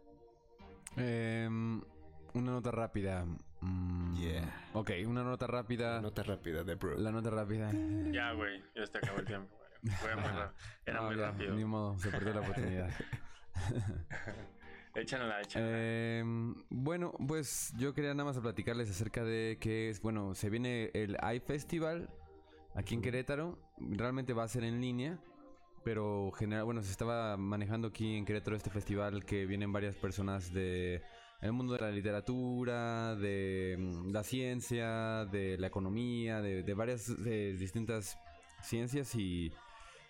[0.96, 1.82] Em,
[2.34, 3.24] una nota rápida.
[3.60, 4.70] Mm, Yeah.
[4.74, 6.00] Ok, una nota rápida.
[6.00, 7.00] Nota rápida de Brooke.
[7.00, 7.70] La nota rápida.
[8.12, 9.54] Ya, güey, ya se acabó el tiempo.
[10.00, 10.24] Fue muy.
[10.86, 11.54] Era No, muy ya, rápido.
[11.54, 12.90] Ni modo, se perdió la oportunidad.
[14.96, 15.68] Échanla, échanla.
[15.78, 20.90] Em, bueno, pues yo quería nada más platicarles acerca de que es, bueno, se viene
[20.94, 22.08] el iFestival
[22.74, 23.58] aquí en Querétaro.
[23.78, 25.18] Realmente va a ser en línea,
[25.84, 30.52] pero general, bueno, se estaba manejando aquí en Querétaro este festival que vienen varias personas
[30.54, 31.02] de
[31.42, 37.22] el mundo de la literatura, de mm, la ciencia, de la economía, de, de varias
[37.22, 38.18] de distintas
[38.62, 39.52] ciencias y,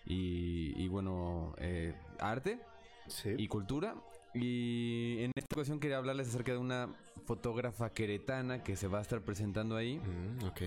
[0.05, 2.61] y, y, bueno, eh, arte
[3.07, 3.33] Sí.
[3.37, 3.95] y cultura.
[4.33, 6.89] Y en esta ocasión quería hablarles acerca de una
[7.25, 9.99] fotógrafa queretana que se va a estar presentando ahí.
[9.99, 10.61] Mm, ok.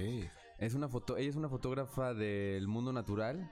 [0.58, 3.50] Es una foto, ella es una fotógrafa del mundo natural,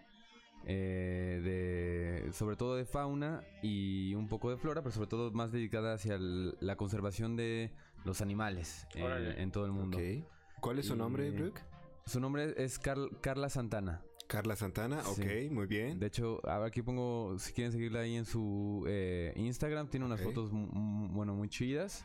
[0.66, 5.53] eh, de, sobre todo de fauna y un poco de flora, pero sobre todo más
[5.53, 7.72] dedicada hacia el- la conservación de
[8.05, 9.98] los animales eh, en todo el mundo.
[9.98, 10.24] ok.
[10.61, 11.61] ¿Cuál es su nombre, Brooke?
[12.07, 14.03] Su nombre es Carl- Carla Santana.
[14.28, 15.48] Carla Santana, ok, Sí.
[15.50, 15.98] muy bien.
[15.98, 20.06] De hecho, a ver, aquí pongo, si quieren seguirla ahí en su eh, Instagram, tiene
[20.06, 22.04] unas fotos, bueno, muy chidas.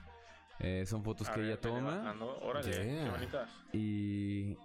[0.60, 2.16] Eh, son fotos A que ver, ella toma.
[2.64, 3.50] qué bonitas.
[3.74, 4.56] Y,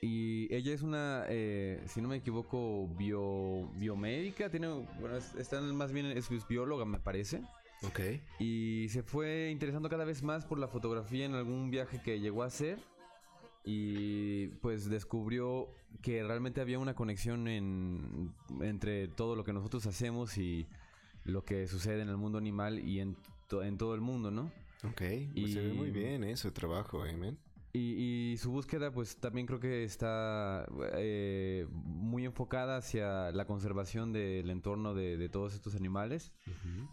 [0.00, 4.48] y ella es una, eh, si no me equivoco, bio, biomédica.
[4.48, 4.68] Tiene,
[5.00, 7.42] bueno, es- está más bien, es, es bióloga, me parece.
[7.82, 8.00] Ok.
[8.38, 12.44] Y se fue interesando cada vez más por la fotografía en algún viaje que llegó
[12.44, 12.78] a hacer.
[13.64, 15.68] Y pues descubrió
[16.02, 20.66] que realmente había una conexión en, entre todo lo que nosotros hacemos y
[21.24, 23.16] lo que sucede en el mundo animal y en,
[23.48, 24.50] to- en todo el mundo, ¿no?
[24.84, 25.02] Ok,
[25.34, 27.36] pues se ve muy Y- bien eh, su trabajo, eh, man.
[27.74, 34.10] Y, y su búsqueda, pues también creo que está eh, muy enfocada hacia la conservación
[34.12, 36.32] del entorno de, de todos estos animales.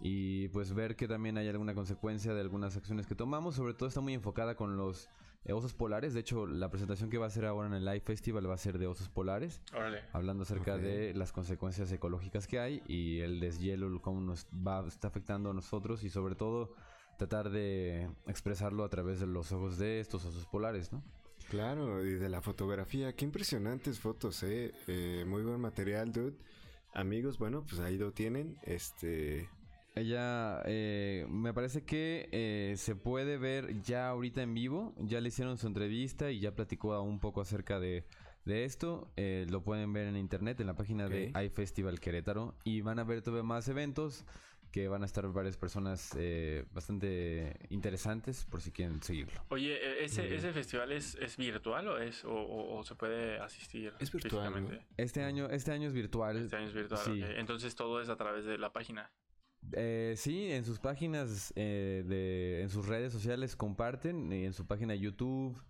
[0.01, 3.55] Y pues ver que también hay alguna consecuencia de algunas acciones que tomamos.
[3.55, 5.09] Sobre todo está muy enfocada con los eh,
[5.53, 6.13] osos polares.
[6.13, 8.57] De hecho, la presentación que va a hacer ahora en el Live Festival va a
[8.57, 9.61] ser de osos polares.
[9.73, 10.03] Órale.
[10.13, 15.07] Hablando acerca de las consecuencias ecológicas que hay y el deshielo, cómo nos va, está
[15.07, 16.73] afectando a nosotros y sobre todo
[17.17, 21.03] tratar de expresarlo a través de los ojos de estos osos polares, ¿no?
[21.49, 24.73] Claro, y de la fotografía, qué impresionantes fotos, eh.
[24.87, 26.35] Eh, muy buen material, dude.
[26.93, 28.57] Amigos, bueno, pues ahí lo tienen.
[28.63, 29.49] Este,
[29.95, 34.93] Ella, eh, me parece que eh, se puede ver ya ahorita en vivo.
[34.97, 38.05] Ya le hicieron su entrevista y ya platicó un poco acerca de,
[38.43, 39.09] de esto.
[39.15, 41.41] Eh, lo pueden ver en internet, en la página de Ok.
[41.43, 42.55] iFestival Querétaro.
[42.65, 44.25] Y van a ver todavía más eventos
[44.71, 49.41] que van a estar varias personas eh, bastante interesantes por si quieren seguirlo.
[49.47, 53.39] Oye, Muy ¿ese, ese festival es, es virtual o es o, o- o se puede
[53.39, 54.85] asistir Es virtual.
[54.97, 56.35] Este año, este año es virtual.
[56.35, 57.21] Este año es virtual, Sí.
[57.37, 59.09] Entonces todo es a través de la página.
[59.71, 64.65] Eh, sí, en sus páginas, eh, de, en sus redes sociales comparten, y en su
[64.65, 65.61] página de YouTube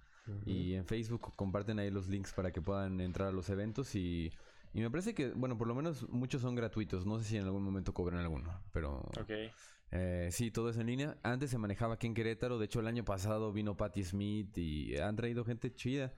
[0.45, 4.31] y en Facebook comparten ahí los links para que puedan entrar a los eventos y,
[4.73, 7.43] y me parece que, bueno, por lo menos muchos son gratuitos, no sé si en
[7.45, 9.31] algún momento cobran alguno, pero Ok.
[9.91, 11.17] eh, sí, todo es en línea.
[11.21, 14.97] Antes se manejaba aquí en Querétaro, de hecho el año pasado vino Patti Smith y
[14.97, 16.13] han traído gente chida,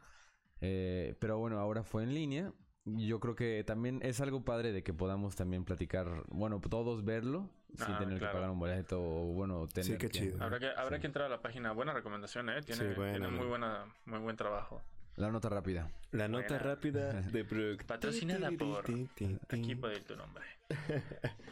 [0.62, 2.54] Eh, pero bueno, ahora fue en línea.
[2.86, 7.52] Yo creo que también es algo padre de que podamos también platicar, bueno, todos verlo
[7.75, 10.41] sin Ah, tener que pagar un boleto o bueno, tener Sí, qué que- chido.
[10.43, 11.71] Habrá que, habrá que entrar a la página.
[11.73, 12.62] Buena recomendación, ¿eh?
[12.62, 14.82] Tiene, Sí, tiene muy, buena, muy buen trabajo.
[15.15, 15.89] La nota rápida.
[16.12, 16.63] La nota Buena.
[16.63, 17.84] rápida de Brooke.
[17.86, 20.43] Patrocinada por puede ir tu nombre.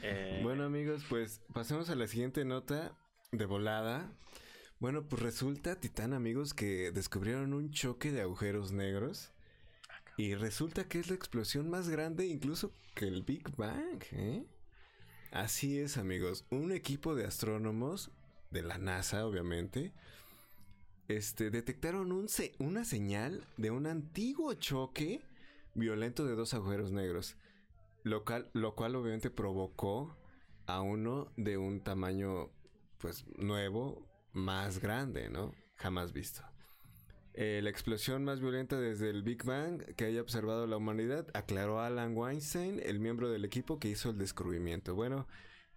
[0.01, 2.91] Eh, Bueno amigos, pues pasemos a la siguiente nota
[3.31, 4.11] de volada.
[4.79, 9.31] Bueno, pues resulta, Titán amigos, que descubrieron un choque de agujeros negros.
[10.17, 14.45] Y resulta que es la explosión más grande incluso que el Big Bang, ¿eh?
[15.35, 18.09] Así es amigos, un equipo de astrónomos
[18.51, 19.91] de la NASA obviamente
[21.09, 25.21] este, detectaron un se- una señal de un antiguo choque
[25.73, 27.35] violento de dos agujeros negros,
[28.03, 30.15] lo cual, lo cual obviamente provocó
[30.67, 32.49] a uno de un tamaño,
[32.97, 35.53] pues, nuevo, más grande, ¿no?
[35.75, 36.43] Jamás visto.
[37.37, 41.81] Eh, la explosión más violenta desde el Big Bang que haya observado la humanidad, aclaró
[41.81, 44.95] Alan Weinstein, el miembro del equipo que hizo el descubrimiento.
[44.95, 45.27] Bueno,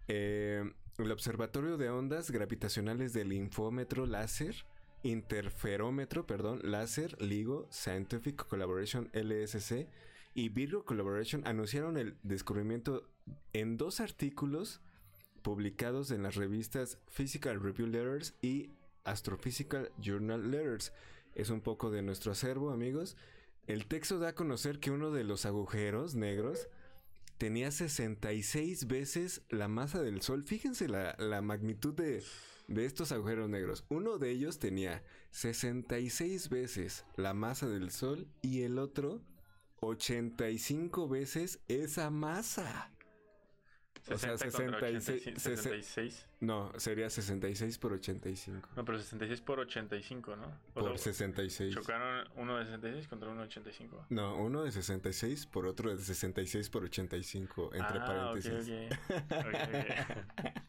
[0.07, 0.63] eh,
[0.99, 4.55] el Observatorio de Ondas Gravitacionales del Linfómetro Láser,
[5.03, 9.89] Interferómetro, perdón, Láser, LIGO, Scientific Collaboration LSC
[10.35, 13.09] y Virgo Collaboration anunciaron el descubrimiento
[13.53, 14.81] en dos artículos
[15.43, 18.71] publicados en las revistas Physical Review Letters y
[19.03, 20.93] Astrophysical Journal Letters.
[21.39, 23.17] Es un poco de nuestro acervo, amigos.
[23.69, 26.69] El texto da a conocer que uno de los agujeros negros
[27.39, 30.43] tenía 66 veces la masa del Sol.
[30.43, 32.25] Fíjense la, la magnitud de,
[32.67, 33.85] de estos agujeros negros.
[33.89, 39.23] Uno de ellos tenía 66 veces la masa del Sol y el otro
[39.79, 42.91] 85 veces esa masa.
[44.11, 46.27] O sea, 60 contra 66, 85, 66.
[46.41, 48.69] No, sería 66 por 85.
[48.77, 50.47] No, pero 66 por 85, ¿no?
[50.47, 51.75] O Por sea, 66.
[51.75, 54.07] Chocaron uno de 66 contra uno de 85.
[54.11, 58.91] No, uno de 66 por otro de 66 por 85, entre ah, paréntesis.
[59.09, 59.47] ok, ok.
[59.47, 60.63] Ok,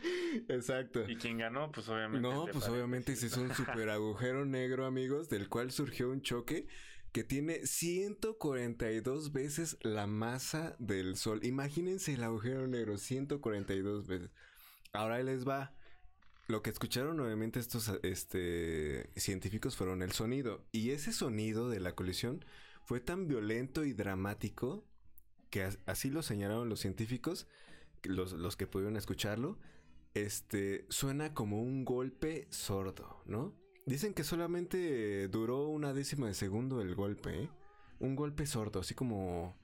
[0.48, 1.08] Exacto.
[1.08, 1.70] ¿Y quién ganó?
[1.72, 2.26] Pues obviamente.
[2.26, 3.52] No, pues obviamente ese paréntesis.
[3.54, 6.66] es un super agujero negro, amigos, del cual surgió un choque
[7.12, 11.40] que tiene 142 veces la masa del Sol.
[11.44, 14.30] Imagínense el agujero negro, 142 veces.
[14.92, 15.74] Ahora les va.
[16.48, 20.64] Lo que escucharon obviamente estos este, científicos fueron el sonido.
[20.72, 22.44] Y ese sonido de la colisión
[22.84, 24.84] fue tan violento y dramático
[25.50, 27.46] que as- así lo señalaron los científicos,
[28.02, 29.58] los, los que pudieron escucharlo,
[30.14, 33.54] este, suena como un golpe sordo, ¿no?
[33.90, 37.50] Dicen que solamente duró una décima de segundo el golpe, ¿eh?
[37.98, 39.56] Un golpe sordo, así como,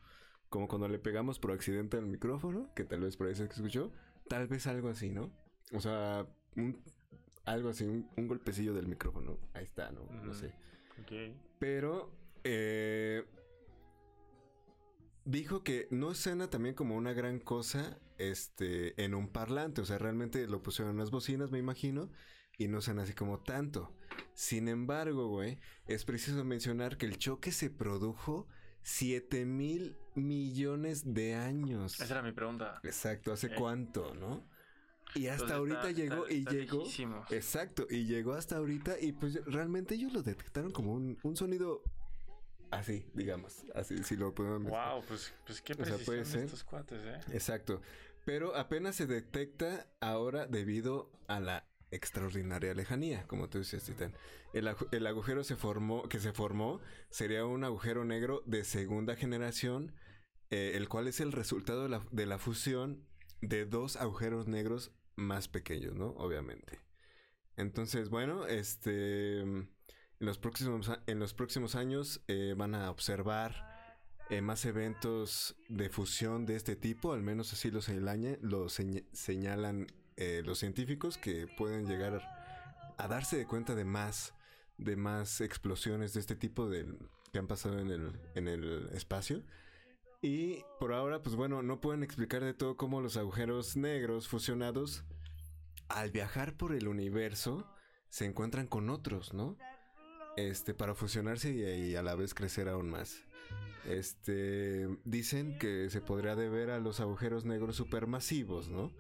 [0.49, 3.93] como cuando le pegamos por accidente al micrófono, que tal vez por eso que escuchó,
[4.29, 5.31] tal vez algo así, ¿no?
[5.73, 6.83] O sea, un-
[7.45, 9.39] algo así, un, un golpecillo del micrófono.
[9.55, 10.05] Ahí está, ¿no?
[10.25, 10.49] No sé.
[11.03, 11.13] Ok.
[11.61, 12.11] Pero
[12.43, 13.25] eh,
[15.25, 19.81] dijo que no suena también como una gran cosa este, en un parlante.
[19.81, 22.11] O sea, realmente lo pusieron en las bocinas, me imagino,
[22.59, 23.96] y no suena así como tanto.
[24.35, 28.47] Sin embargo, güey, es preciso mencionar que el choque se produjo
[28.83, 32.01] 7 mil millones de años.
[32.01, 32.81] Esa era mi pregunta.
[32.85, 33.55] Exacto, ¿hace Eh.
[33.57, 34.45] cuánto, no?
[35.15, 36.79] Y hasta Entonces ahorita está- llegó está- y está llegó.
[36.79, 37.33] lejísimos.
[37.33, 41.83] Exacto, y llegó hasta ahorita y pues realmente ellos lo detectaron como un, un sonido
[42.71, 44.95] así, digamos, así, si lo podemos mezclar.
[44.95, 47.21] Wow, pues, pues qué O sea, precisión de estos cuates, ¿eh?
[47.33, 47.81] Exacto,
[48.25, 51.65] pero apenas se detecta ahora debido a la
[51.97, 54.15] extraordinaria lejanía, como tú decías, Titán.
[54.53, 56.81] El, agu- el agujero se formó, que se formó
[57.11, 59.95] sería un agujero negro de segunda generación,
[60.51, 63.05] eh, el cual es el resultado de la, fusión
[63.41, 66.09] de dos agujeros negros más pequeños, ¿no?
[66.11, 66.81] Obviamente.
[67.57, 69.69] Entonces, bueno, este, en
[70.19, 73.55] los próximos, los próximos años eh, van a observar
[74.29, 79.07] eh, más eventos de fusión de este tipo, al menos así lo, señalaña- lo señ-
[79.13, 82.23] señalan eh, los científicos que pueden llegar
[82.99, 84.35] a darse de cuenta de más,
[84.79, 86.99] de más explosiones de este tipo del-
[87.33, 89.43] que han pasado en el, en el espacio.
[90.23, 95.05] Y por ahora, pues bueno, no pueden explicar de todo cómo los agujeros negros fusionados,
[95.89, 97.71] al viajar por el universo,
[98.09, 99.57] se encuentran con otros, ¿no?
[100.37, 103.23] Este, para fusionarse y, y a la vez crecer aún más.
[103.85, 108.93] Este, dicen que se podría deber a los agujeros negros supermasivos, ¿no?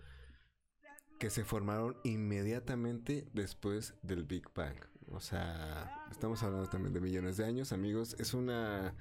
[1.18, 4.76] Que se formaron inmediatamente después del Big Bang.
[5.12, 8.16] O sea, estamos hablando también de millones de años, amigos.
[8.18, 8.94] Es una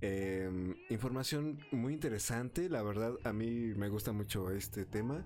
[0.00, 2.68] em, información muy interesante.
[2.68, 5.24] La verdad, a mí me gusta mucho este tema.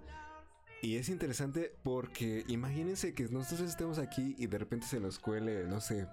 [0.82, 5.64] Y es interesante porque imagínense que nosotros estemos aquí y de repente se nos cuele,
[5.64, 6.06] no sé,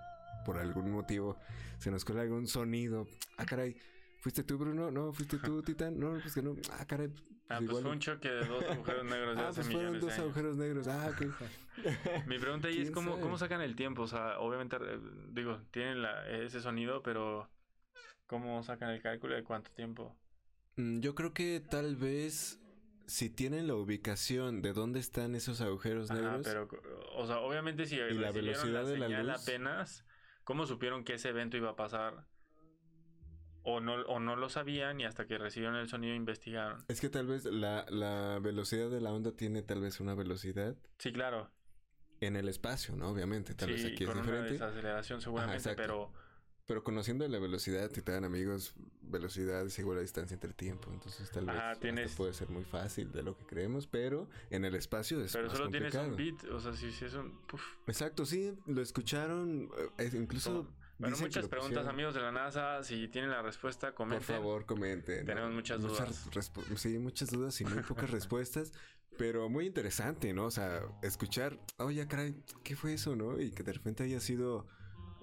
[0.45, 1.37] por algún motivo,
[1.77, 3.07] se nos cuele algún sonido.
[3.37, 3.75] Ah, caray,
[4.21, 4.89] ¿fuiste tú, Bruno?
[4.89, 5.99] No, ¿fuiste tú, Titán?
[5.99, 6.55] No, pues que no.
[6.79, 7.11] Ah, caray.
[7.51, 9.99] Ah, pues fue un choque de dos agujeros negros de Ah, hace pues fueron de
[9.99, 10.87] dos agujeros negros.
[10.87, 11.21] Ah, ok.
[12.27, 13.21] Mi pregunta ahí es ¿Quién cómo, sabe?
[13.23, 14.03] cómo sacan el tiempo.
[14.03, 17.49] O sea, obviamente, eh, digo, tienen la- ese sonido, pero
[18.27, 20.15] ¿cómo sacan el cálculo de cuánto tiempo?
[20.77, 22.59] Mm, Yo creo que tal vez
[23.07, 26.43] si tienen la ubicación de dónde están esos agujeros Ajá, negros.
[26.45, 26.69] pero,
[27.15, 29.43] o sea, obviamente si la recibieron velocidad de la luz.
[29.43, 30.05] apenas,
[30.43, 32.25] ¿cómo supieron que ese evento iba a pasar?
[33.63, 36.83] O no, o no lo sabían y hasta que recibieron el sonido investigaron.
[36.87, 40.75] Es que tal vez la, la velocidad de la onda tiene tal vez una velocidad.
[40.97, 41.49] Sí, claro.
[42.21, 43.09] en el espacio, ¿no?
[43.09, 44.51] Obviamente, tal vez aquí es con una diferente.
[44.53, 46.11] desaceleración seguramente, pero
[46.67, 50.89] Pero conociendo la velocidad, te dan amigos, velocidad es igual a distancia entre tiempo.
[50.93, 54.27] Entonces tal vez Ajá, hasta tienes- puede ser muy fácil de lo que creemos, pero
[54.51, 57.13] en el espacio es pero más solo tienes un bit, o sea, si, si es
[57.15, 57.39] un...
[57.87, 60.67] Exacto, sí, lo escucharon, eh, incluso...
[61.01, 62.83] Bueno, dicen muchas preguntas, amigos de la NASA.
[62.83, 64.35] Si tienen la respuesta, Por comenten.
[64.35, 65.25] favor, comenten.
[65.25, 66.29] Tenemos muchas dudas.
[66.31, 68.71] respu- Sí, muchas dudas y muy pocas respuestas,
[69.17, 70.45] pero muy interesante, ¿no?
[70.45, 73.39] O sea, escuchar, oye, caray, ¿qué fue eso, no?
[73.39, 74.67] Y que de repente haya sido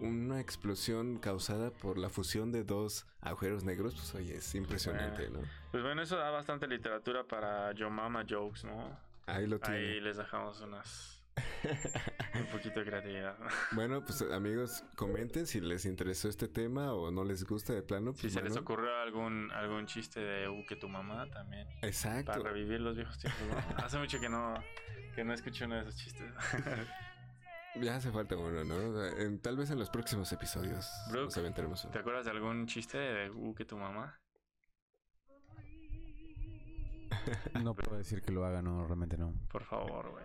[0.00, 5.40] una explosión causada por la fusión de dos agujeros negros, pues oye, es impresionante, ¿no?
[5.72, 8.96] Pues bueno, eso da bastante literatura para Yo Mama Jokes, ¿no?
[9.26, 9.76] Ahí lo tiene.
[9.78, 11.22] Ahí les dejamos unas...
[12.34, 13.36] un poquito de creatividad.
[13.72, 18.12] Bueno, pues amigos, comenten si les interesó este tema o no les gusta de plano.
[18.14, 21.68] si pues, se les ocurrió algún, algún chiste de U que tu mamá también.
[21.82, 22.32] Exacto.
[22.32, 23.42] Para revivir los viejos tiempos.
[23.48, 23.76] ¿no?
[23.84, 24.54] Hace mucho que no,
[25.14, 26.32] que no escucho uno de esos chistes.
[27.80, 29.04] Ya hace falta uno, ¿no?
[29.06, 31.92] En- tal vez en los próximos episodios Brooke, nos aventaremos uno.
[31.92, 34.18] ¿Te acuerdas de algún chiste de U que tu mamá?
[37.62, 39.32] No puedo decir que lo haga, no, realmente no.
[39.50, 40.24] Por favor, güey.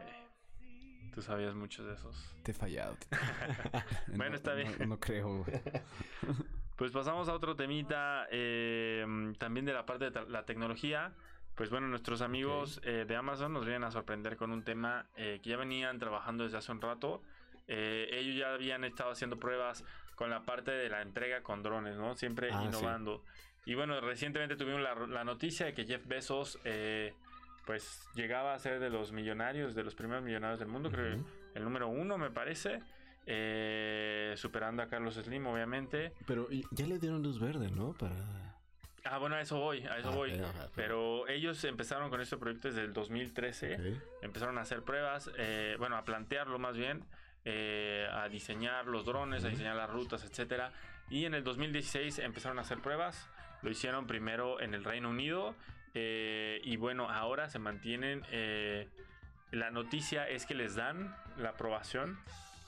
[1.14, 2.36] Tú sabías muchos de esos.
[2.44, 2.98] Te he fallado.
[4.08, 4.76] Bueno, No- está bien.
[4.80, 5.62] No, no creo, güey.
[6.76, 9.06] Pues pasamos a otro temita eh,
[9.38, 11.14] también de la parte de la tecnología.
[11.56, 15.40] Pues bueno, nuestros amigos eh, de Amazon nos vienen a sorprender con un tema eh,
[15.44, 17.22] que ya venían trabajando desde hace un rato.
[17.68, 21.96] Eh, ellos ya habían estado haciendo pruebas con la parte de la entrega con drones,
[21.96, 22.16] ¿no?
[22.16, 22.66] Siempre Ah, sí.
[22.68, 23.24] innovando.
[23.66, 27.14] Y bueno, recientemente tuvimos la, la noticia de que Jeff Bezos eh,
[27.66, 31.26] pues llegaba a ser de los millonarios, de los primeros millonarios del mundo, creo Ujú.
[31.54, 32.82] que el número uno me parece.
[33.26, 36.12] eh, superando a Carlos Slim, obviamente.
[36.28, 37.94] Pero ya le dieron luz verde, ¿no?
[37.94, 38.16] Para...
[39.06, 40.32] Ah, bueno, a eso voy, a eso Ah, voy.
[40.34, 43.76] ajá, Pero ellos empezaron con este proyecto desde el 2013.
[43.76, 44.04] Ok.
[44.24, 47.06] Empezaron a hacer pruebas, eh, bueno, a plantearlo más bien,
[47.46, 50.74] eh, a diseñar los drones, a diseñar las rutas, etcétera.
[51.10, 53.30] Y en el 2016 empezaron a hacer pruebas.
[53.62, 55.56] Lo hicieron primero en el Reino Unido.
[55.94, 58.24] Eh, y bueno, ahora se mantienen.
[58.32, 58.88] eh,
[59.52, 62.18] la noticia es que les dan la aprobación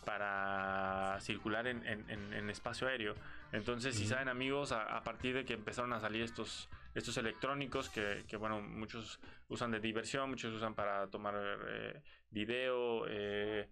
[0.05, 3.15] para circular en, en- en- en espacio aéreo.
[3.51, 7.89] Entonces, si saben amigos, a, a partir de que empezaron a salir estos, estos electrónicos
[7.89, 11.33] que, que, bueno, muchos usan de diversión, muchos usan para tomar
[11.69, 13.67] eh, video, eh,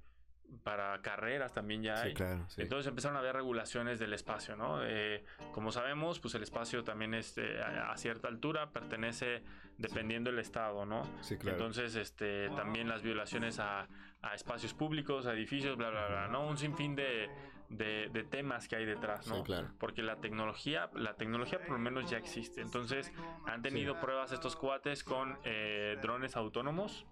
[0.64, 2.10] para carreras también ya hay.
[2.10, 2.46] Sí, claro.
[2.48, 2.62] sí.
[2.62, 4.80] Entonces empezaron a haber regulaciones del espacio, ¿no?
[4.84, 9.44] Eh, como sabemos, pues el espacio también este, a, a cierta altura pertenece
[9.78, 11.04] dependiendo del estado, ¿no?
[11.22, 11.58] sí, claro.
[11.58, 13.88] Entonces, este, también las violaciones a,
[14.22, 16.48] a espacios públicos, a edificios, bla, bla, bla, ¿no?
[16.48, 17.28] Un sinfín de,
[17.70, 19.38] de, de temas que hay detrás, ¿no?
[19.38, 19.70] Sí, claro.
[19.80, 22.62] Porque la tecnología, la tecnología por lo menos ya existe.
[22.62, 23.12] Entonces,
[23.48, 27.06] han tenido pruebas estos cuates con eh, drones autónomos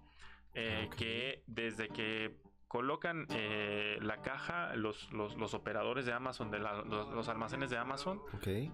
[0.54, 0.96] eh, Ok.
[0.96, 2.36] que desde que
[2.72, 7.68] colocan eh, la caja, los, los, los operadores de Amazon, de la- los, los almacenes
[7.68, 8.22] de Amazon,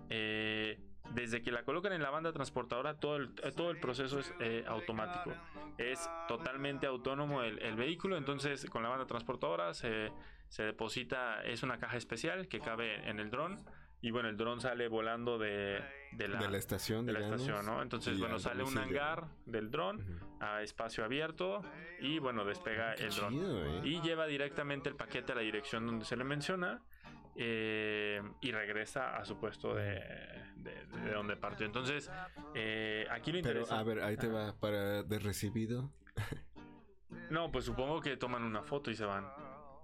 [0.09, 0.79] eh,
[1.15, 4.65] desde que la colocan en la banda transportadora, todo el, todo el proceso es eh,
[4.69, 5.33] automático.
[5.79, 10.13] Es totalmente autónomo el, el vehículo, entonces con la banda transportadora se,
[10.49, 13.65] se deposita, es una caja especial que cabe en el dron.
[14.01, 15.83] Y bueno, el dron sale volando de,
[16.13, 17.83] de la, de la estación, de la estación, ¿no?
[17.83, 21.63] Entonces, bueno, al sale un hangar del dron a espacio abierto
[22.01, 23.35] y bueno, despega Qué el dron.
[23.35, 23.81] ¿eh?
[23.85, 26.83] Y lleva directamente el paquete a la dirección donde se le menciona
[27.37, 29.95] eh, y regresa a su puesto de,
[30.57, 31.67] de- de donde partió.
[31.67, 32.11] Entonces,
[32.55, 33.75] eh, aquí lo Pero, interesante...
[33.81, 34.55] a ver, ahí te va.
[34.59, 35.93] Para de recibido.
[37.31, 39.25] No, pues supongo que toman una foto y se van.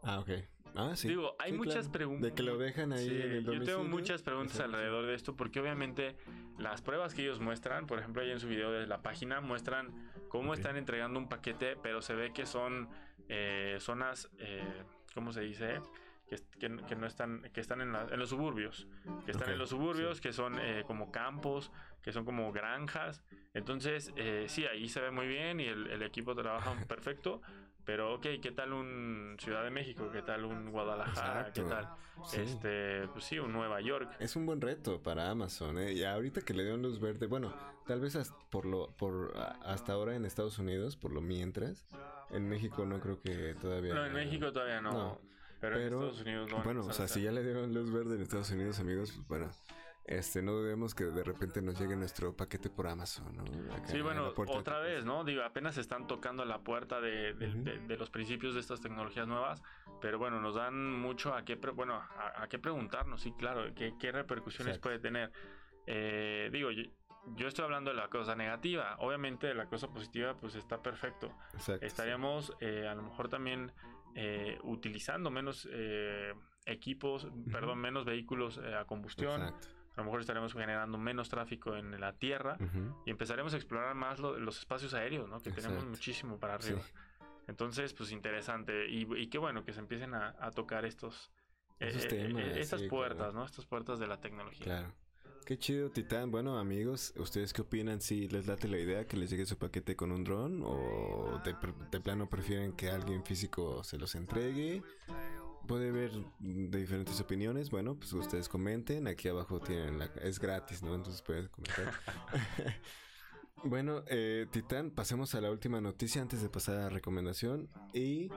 [0.02, 0.30] Ah, ok.
[0.76, 1.08] Ah, sí.
[1.08, 1.92] Digo, hay Sí, muchas claro.
[1.92, 2.22] preguntas.
[2.30, 3.84] De que lo dejan ahí Sí, en el yo tengo domicilio.
[3.84, 4.76] muchas preguntas Exacto.
[4.76, 6.16] alrededor de esto porque obviamente
[6.58, 9.92] las pruebas que ellos muestran, por ejemplo ahí en su video de la página, muestran
[10.28, 12.88] cómo están entregando un paquete, pero se ve que son
[13.28, 14.82] eh, zonas, eh,
[15.14, 15.80] ¿cómo se dice?
[16.28, 18.86] Que, que- que no están, que están en, la- en los suburbios,
[19.26, 21.70] que están en los suburbios, que son eh, como campos,
[22.02, 23.22] que son como granjas.
[23.52, 27.42] Entonces, eh, sí, ahí se ve muy bien y el, el equipo trabaja perfecto.
[27.84, 30.08] Pero, ok, ¿qué tal un Ciudad de México?
[30.10, 31.52] ¿Qué tal un Guadalajara?
[31.52, 31.90] ¿Qué tal?
[32.24, 32.40] Sí.
[32.40, 34.10] Este, pues sí, un Nueva York.
[34.20, 35.92] Es un buen reto para Amazon, ¿eh?
[35.92, 37.54] Y ahorita que le dieron luz verde, bueno,
[37.86, 41.86] tal vez hasta por lo, por hasta ahora en Estados Unidos, por lo mientras.
[42.30, 43.92] En México no creo que todavía.
[43.92, 44.90] No, en México todavía no.
[44.92, 45.20] No.
[45.64, 46.62] Pero, en Pero, Estados Unidos no.
[46.62, 49.50] bueno, o sea, si ya le dieron luz verde en Estados Unidos, amigos, pues bueno,
[50.06, 53.42] este, no dudemos que de repente nos llegue nuestro paquete por Amazon, ¿no?
[53.74, 55.04] Acá Sí, en bueno, de otra vez.
[55.06, 55.24] ¿no?
[55.24, 57.62] Digo, apenas están tocando la puerta de, de- Ujú.
[57.64, 59.62] de- de los principios de estas tecnologías nuevas,
[60.02, 63.94] pero bueno, nos dan mucho a qué, bueno, a, a qué preguntarnos, sí, claro, qué,
[63.98, 64.88] qué repercusiones Exacto.
[64.88, 65.32] puede tener.
[65.86, 66.84] Eh, digo, yo-
[67.36, 68.96] yo estoy hablando de la cosa negativa.
[68.98, 71.34] Obviamente la cosa positiva pues está perfecto.
[71.54, 71.86] Exacto.
[71.86, 73.72] Estaríamos eh, a lo mejor también
[74.14, 76.32] eh, utilizando menos eh,
[76.66, 79.42] equipos, perdón, menos vehículos eh, a combustión.
[79.42, 79.68] Exacto.
[79.94, 82.56] A lo mejor estaremos generando menos tráfico en la tierra
[83.06, 85.38] y empezaremos a explorar más lo- los espacios aéreos, ¿no?
[85.40, 86.72] Que tenemos muchísimo para Sí.
[86.72, 86.84] arriba.
[87.46, 88.88] Entonces, pues interesante.
[88.88, 91.30] Y, y qué bueno que se empiecen a, a tocar estos...
[91.78, 93.32] Esos temas, estas sí, puertas, claro.
[93.34, 93.44] ¿no?
[93.44, 94.64] Estas puertas de la tecnología.
[94.64, 94.94] Claro.
[95.44, 96.30] Qué chido, Titán.
[96.30, 98.00] Bueno, amigos, ¿ustedes qué opinan?
[98.00, 102.00] Si les late la idea que les llegue su paquete con un dron o de,
[102.00, 104.82] plano prefieren que alguien físico se los entregue.
[105.68, 107.68] Puede haber de diferentes opiniones.
[107.68, 109.06] Bueno, pues ustedes comenten.
[109.06, 110.06] Aquí abajo tienen la...
[110.22, 110.94] Es gratis, ¿no?
[110.94, 111.92] Entonces pueden comentar.
[113.64, 117.68] bueno, eh, Titán, pasemos a la última noticia antes de pasar a la recomendación.
[117.92, 118.30] Y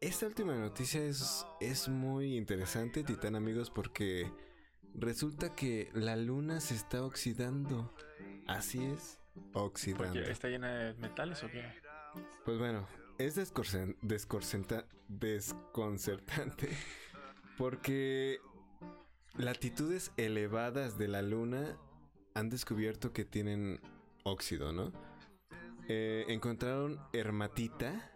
[0.00, 4.30] esta última noticia es, es muy interesante, Titán, amigos, porque
[4.94, 7.94] resulta que la luna se está oxidando.
[8.46, 9.20] Así es,
[9.52, 10.14] oxidando.
[10.14, 11.64] Porque está llena de metales o qué?
[12.44, 12.86] Pues bueno,
[13.18, 13.34] es
[15.08, 16.68] desconcertante
[17.58, 18.38] porque
[19.36, 21.76] latitudes elevadas de la luna
[22.34, 23.80] han descubierto que tienen
[24.24, 24.92] óxido, ¿no?
[25.88, 28.10] Eh, encontraron hermatita,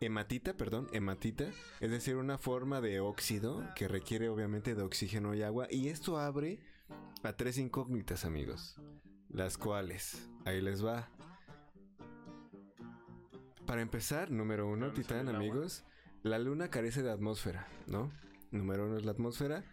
[0.00, 5.42] hematita, perdón, hematita, es decir, una forma de óxido que requiere obviamente de oxígeno y
[5.42, 6.60] agua y esto abre
[7.22, 8.76] a tres incógnitas, amigos,
[9.28, 11.08] las cuales, ahí les va.
[13.66, 15.84] Para empezar, número uno, ¿Dónde sale Titán, amigos,
[16.22, 18.10] la luna carece de atmósfera, ¿no?
[18.50, 19.64] Número uno es la atmósfera.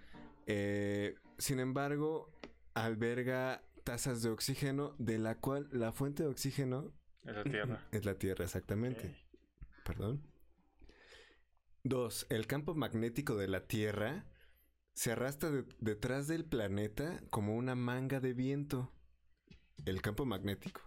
[0.47, 2.29] Eh, sin embargo,
[2.73, 6.91] alberga tasas de oxígeno, de la cual la fuente de oxígeno
[7.23, 7.87] Es la Tierra.
[7.91, 9.24] es la Tierra, exactamente.
[9.85, 10.21] Perdón.
[11.83, 14.25] Dos, el campo magnético de la Tierra
[14.93, 18.91] se arrastra de- detrás del planeta como una manga de viento.
[19.85, 20.81] El campo magnético.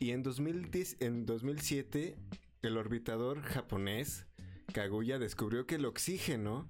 [0.00, 2.18] Y en, 2010 en 2007,
[2.62, 4.26] el orbitador japonés
[4.72, 6.68] Kaguya descubrió que el oxígeno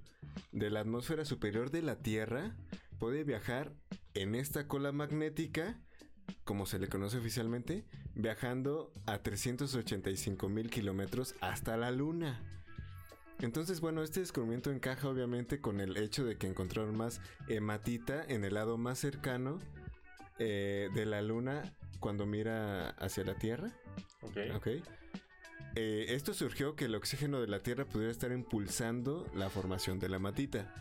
[0.53, 2.55] de la atmósfera superior de la Tierra
[2.99, 3.73] puede viajar
[4.13, 5.81] en esta cola magnética,
[6.45, 7.85] como se le conoce oficialmente,
[8.15, 12.41] viajando a 385 mil kilómetros hasta la Luna.
[13.41, 18.45] Entonces, bueno, este descubrimiento encaja obviamente con el hecho de que encontraron más hematita en
[18.45, 19.59] el lado más cercano
[20.39, 21.63] eh, de la Luna
[21.99, 23.71] cuando mira hacia la Tierra.
[24.23, 24.37] Ok.
[24.55, 24.67] Ok.
[25.77, 30.09] Eh, esto surgió que el oxígeno de la Tierra pudiera estar impulsando la formación de
[30.09, 30.73] la matita.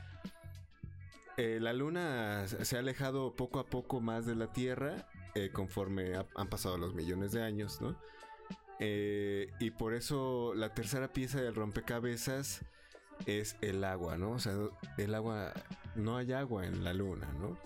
[1.37, 6.15] Eh, la Luna se ha alejado poco a poco más de la Tierra eh, conforme
[6.15, 7.95] ha- han pasado los millones de años, ¿no?
[8.79, 12.65] Eh, y por eso la tercera pieza del rompecabezas
[13.25, 14.31] es el agua, ¿no?
[14.31, 14.53] O sea,
[14.97, 15.53] el agua,
[15.95, 17.57] no hay agua en la Luna, ¿no?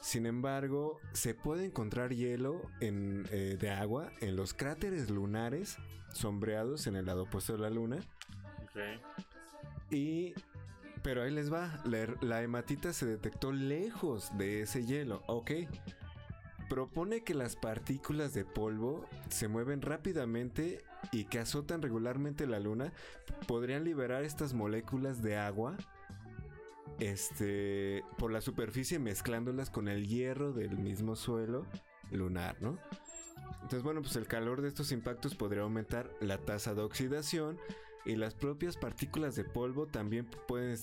[0.00, 5.76] Sin embargo, se puede encontrar hielo en, eh, de agua en los cráteres lunares
[6.12, 7.98] sombreados en el lado opuesto de la Luna.
[8.64, 8.80] Ok.
[9.90, 10.34] Y...
[11.02, 15.52] Pero ahí les va, la, la hematita se detectó lejos de ese hielo, ok.
[16.68, 22.92] Propone que las partículas de polvo se mueven rápidamente y que azotan regularmente la luna
[23.46, 25.76] podrían liberar estas moléculas de agua
[26.98, 31.64] este, por la superficie mezclándolas con el hierro del mismo suelo
[32.10, 32.78] lunar, ¿no?
[33.54, 37.58] Entonces, bueno, pues el calor de estos impactos podría aumentar la tasa de oxidación
[38.04, 40.76] y las propias partículas de polvo también pueden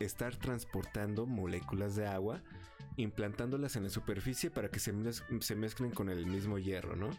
[0.00, 2.42] estar transportando moléculas de agua,
[2.96, 4.92] implantándolas en la superficie para que se
[5.56, 7.10] mezclen con el mismo hierro, ¿no?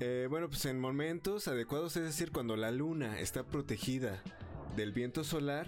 [0.00, 4.22] Eh, bueno, pues en momentos adecuados, es decir, cuando la luna está protegida
[4.76, 5.66] del viento solar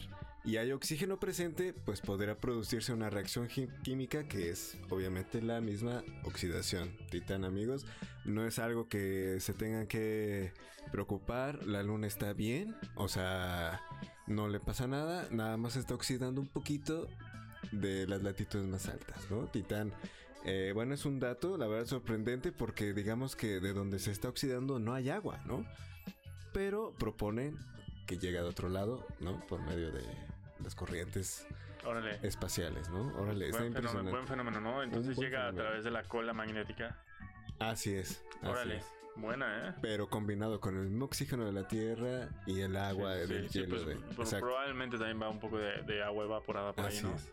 [0.48, 3.48] y hay oxígeno presente, pues podrá producirse una reacción
[3.82, 6.96] química que es obviamente la misma oxidación.
[7.10, 7.84] Titán, amigos,
[8.24, 10.54] no es algo que se tengan que
[10.90, 13.82] preocupar, la luna está bien, o sea,
[14.26, 17.08] no le pasa nada, nada más está oxidando un poquito
[17.70, 19.48] de las latitudes más altas, ¿no?
[19.48, 19.92] Titán,
[20.46, 24.30] eh, bueno, es un dato, la verdad, sorprendente porque digamos que de donde se está
[24.30, 25.66] oxidando no hay agua, ¿no?
[26.54, 27.58] Pero proponen
[28.06, 29.46] que llega de otro lado, ¿no?
[29.46, 30.02] Por medio de
[30.62, 31.46] las corrientes
[31.84, 32.18] Órale.
[32.22, 33.12] espaciales, ¿no?
[33.20, 34.10] Órale, está Buen fenómeno, impresionante.
[34.10, 34.82] buen fenómeno, ¿no?
[34.82, 35.64] Entonces llega a fenómeno.
[35.64, 36.96] través de la cola magnética.
[37.58, 38.24] Así es.
[38.40, 38.76] así Órale.
[38.78, 38.92] es.
[39.16, 39.74] Buena, ¿eh?
[39.82, 43.58] Pero combinado con el mismo oxígeno de la Tierra y el agua Sí, del sí,
[43.60, 43.70] hielo.
[43.74, 43.92] pues, de...
[44.22, 44.46] Exacto.
[44.46, 47.16] probablemente también va un poco de, de agua evaporada por Así ahí, ¿no?
[47.16, 47.28] es.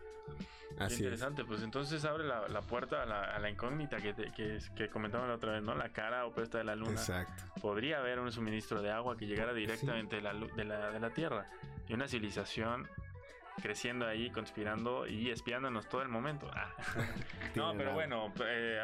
[0.80, 1.00] Así es.
[1.00, 4.56] interesante, pues entonces abre la, la puerta a la, a la incógnita que, te- que,
[4.56, 5.76] es- que comentaba la otra vez, ¿no?
[5.76, 6.90] La cara opuesta de la luna.
[6.90, 7.44] Exacto.
[7.62, 11.10] Podría haber un suministro de agua que llegara directamente de, la, de, la, de la
[11.10, 11.48] Tierra
[11.88, 12.88] y una civilización
[13.62, 16.48] creciendo ahí, conspirando y espiándonos todo el momento.
[16.54, 16.72] Ah.
[17.56, 18.78] no, pero bueno, eh,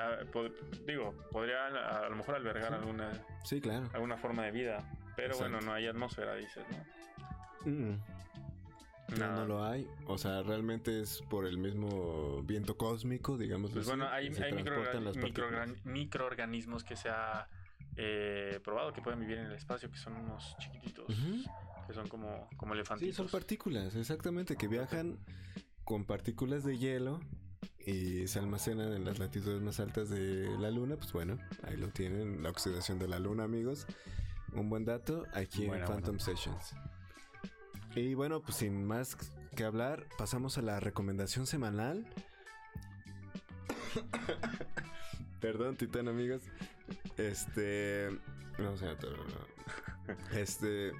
[0.86, 3.10] digo, podría a, a lo mejor albergar alguna,
[3.44, 3.88] Sí, claro.
[3.92, 4.78] alguna forma de vida.
[5.14, 5.50] Pero Exacto.
[5.52, 7.70] bueno, no hay atmósfera, dices, ¿no?
[7.70, 8.00] Mm,
[9.18, 9.86] no, no lo hay.
[10.06, 13.70] O sea, realmente es por el mismo viento cósmico, digamos.
[13.72, 17.46] Pues así, bueno, hay, microorgan- microorgan- microorganismos que se ha
[17.96, 21.14] eh, probado que pueden vivir en el espacio, que son unos chiquititos.
[21.86, 23.16] Que son como, como Sí, elefantitos.
[23.16, 25.18] son partículas, exactamente, que viajan
[25.84, 27.20] con partículas de hielo
[27.84, 30.96] y se almacenan en las latitudes más altas de la luna.
[30.96, 33.86] Pues bueno, ahí lo tienen, la oxidación de la luna, amigos.
[34.52, 36.74] Un buen dato aquí en Phantom Sessions.
[37.94, 39.16] Y bueno, pues sin más
[39.56, 42.06] que hablar, pasamos a la recomendación semanal.
[45.40, 46.42] Perdón, Titán, amigos.
[47.16, 48.08] Este.
[48.58, 50.38] No, o sea, no, no.
[50.38, 50.92] Este.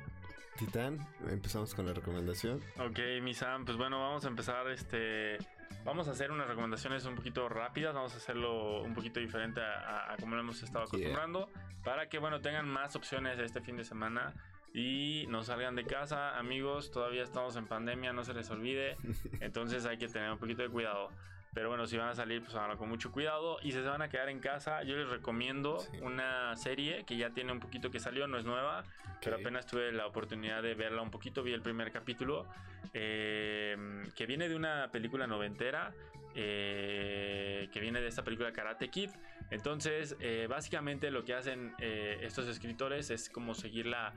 [0.67, 2.61] Titán, empezamos con la recomendación.
[2.79, 5.37] Ok, mi Sam, pues bueno, vamos a empezar este...
[5.85, 10.13] Vamos a hacer unas recomendaciones un poquito rápidas, vamos a hacerlo un poquito diferente a,
[10.13, 11.09] a- como lo hemos estado Yeah.
[11.09, 11.51] acostumbrando,
[11.83, 14.33] para que, bueno, tengan más opciones este fin de semana
[14.73, 18.97] y no salgan de casa, amigos, todavía estamos en pandemia, no se les olvide,
[19.41, 21.09] entonces hay que tener un poquito de cuidado.
[21.55, 23.59] Pero bueno, si van a salir, pues háganlo con mucho cuidado.
[23.63, 25.99] Y si se van a quedar en casa, yo les recomiendo Sí.
[26.01, 28.85] una serie que ya tiene un poquito que salió, no es nueva,
[29.23, 32.47] pero apenas tuve la oportunidad de verla un poquito, vi el primer capítulo,
[32.95, 33.77] eh,
[34.17, 35.93] que viene de una película noventera,
[36.35, 39.11] eh, que viene de esta película Karate Kid.
[39.51, 44.15] Entonces, eh, básicamente lo que hacen estos escritores es como seguir la,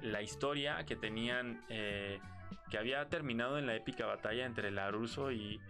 [0.00, 5.60] la historia que tenían, que había terminado en la épica batalla entre Laruso y...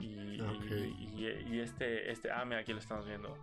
[0.00, 0.70] Y, Ok.
[0.70, 3.36] y- y- y este, este, ah, mira, aquí lo estamos viendo.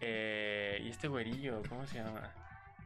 [0.00, 2.30] Eh, y este güerillo, ¿cómo se llama?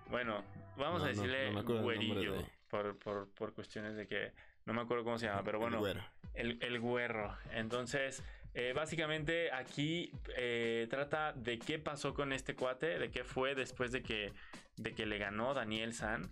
[0.08, 0.44] Bueno,
[0.76, 4.32] vamos No, a decirle no el güerillo de- por, por, por cuestiones de que
[4.64, 6.00] no me acuerdo cómo se llama, pero El bueno, güero.
[6.34, 7.36] el, el güerro.
[7.52, 8.22] Entonces,
[8.54, 13.90] eh, básicamente aquí eh, trata de qué pasó con este cuate, de qué fue después
[13.92, 14.32] de que,
[14.76, 16.30] de que le ganó Daniel San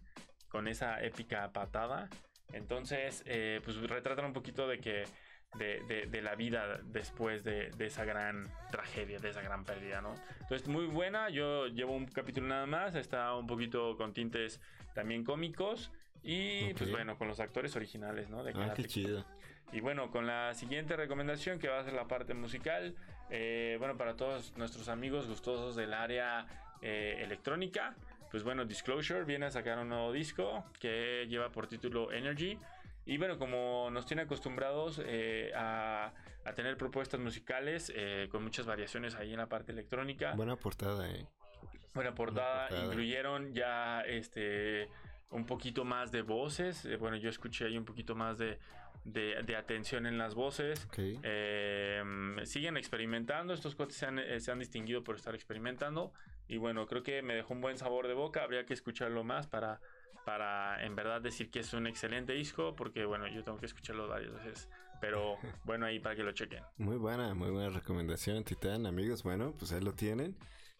[0.48, 2.08] con esa épica patada.
[2.52, 5.04] Entonces, eh, pues retratan un poquito de que
[5.56, 10.00] de, de- de la vida después de, de esa gran tragedia, de esa gran pérdida,
[10.00, 10.14] ¿no?
[10.40, 11.30] Entonces, muy buena.
[11.30, 12.94] Yo llevo un capítulo nada más.
[12.94, 14.60] Está un poquito con tintes
[14.94, 15.90] también cómicos.
[16.22, 18.42] Y pues bueno, con los actores originales, ¿no?
[18.44, 19.24] De Ah, qué chido.
[19.72, 22.94] Y bueno, con la siguiente recomendación que va a ser la parte musical,
[23.30, 26.46] eh, bueno, para todos nuestros amigos gustosos del área
[26.82, 27.94] eh, electrónica,
[28.30, 32.58] pues bueno, Disclosure viene a sacar un nuevo disco que lleva por título Energy.
[33.08, 36.12] Y bueno, como nos tiene acostumbrados eh, a,
[36.44, 41.08] a tener propuestas musicales eh, con muchas variaciones ahí en la parte electrónica, Buena portada,
[41.10, 41.26] eh.
[41.94, 42.84] Buena portada, portada.
[42.86, 44.88] incluyeron ya este
[45.30, 46.84] un poquito más de voces.
[46.84, 48.58] eh, bueno, yo escuché ahí un poquito más de,
[49.04, 50.84] de- de atención en las voces.
[50.84, 50.98] Ok.
[51.22, 52.02] Eh,
[52.44, 56.12] siguen experimentando, estos cuates se han, eh, se han distinguido por estar experimentando.
[56.46, 58.42] Y bueno, creo que me dejó un buen sabor de boca.
[58.42, 59.80] Habría que escucharlo más para,
[60.28, 62.74] para en verdad decir que es un excelente disco.
[62.76, 64.68] Porque bueno, yo tengo que escucharlo varias veces.
[65.00, 66.62] Pero bueno, ahí para que lo chequen.
[66.76, 68.84] Muy buena, muy buena recomendación, Titán.
[68.86, 70.36] Amigos, bueno, pues ahí lo tienen.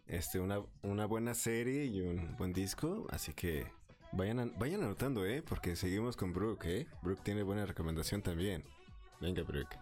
[0.07, 3.07] Este, una, una buena serie y un buen disco.
[3.11, 3.66] Así que
[4.12, 5.42] vayan, an- vayan anotando, ¿eh?
[5.42, 6.86] Porque seguimos con Brooke, ¿eh?
[7.03, 8.64] Brooke tiene buena recomendación también.
[9.20, 9.76] Venga, Brooke.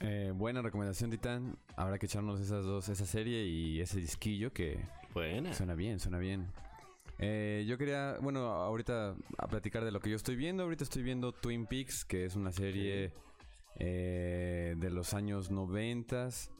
[0.00, 1.58] Eh, buena recomendación, Titán.
[1.76, 4.80] Habrá que echarnos esas dos, esa serie y ese disquillo que
[5.12, 5.52] Buena.
[5.54, 6.46] suena bien, suena bien.
[7.22, 10.62] Eh, yo quería, bueno, ahorita a platicar de lo que yo estoy viendo.
[10.62, 13.12] Ahorita estoy viendo Twin Peaks, que es una serie
[13.78, 16.50] eh, de los años noventas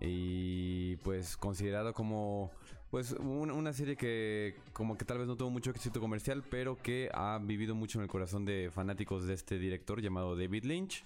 [0.00, 2.50] y pues considerado como
[2.90, 6.76] pues un- una serie que como que tal vez no tuvo mucho éxito comercial, pero
[6.76, 11.04] que ha vivido mucho en el corazón de fanáticos de este director llamado David Lynch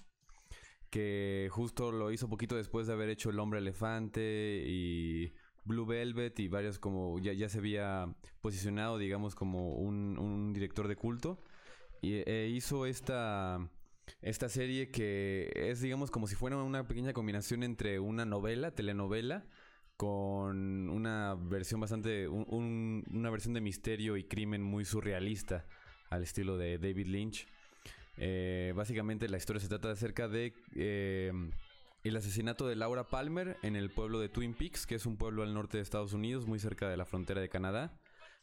[0.89, 5.33] que justo lo hizo poquito después de haber hecho El Hombre Elefante y
[5.65, 10.87] Blue Velvet y varios como ya, ya se había posicionado digamos como un, un director
[10.87, 11.41] de culto
[12.01, 13.59] y e hizo esta
[14.21, 19.45] esta serie que es digamos como si fuera una pequeña combinación entre una novela, telenovela
[19.95, 25.65] con una versión bastante un- una versión de misterio y crimen muy surrealista
[26.09, 27.47] al estilo de David Lynch.
[28.17, 31.31] Eh, básicamente la historia se trata acerca de eh,
[32.09, 35.41] el asesinato de Laura Palmer en el pueblo de Twin Peaks, que es un pueblo
[35.41, 37.97] al norte de Estados Unidos, muy cerca de la frontera de Canadá.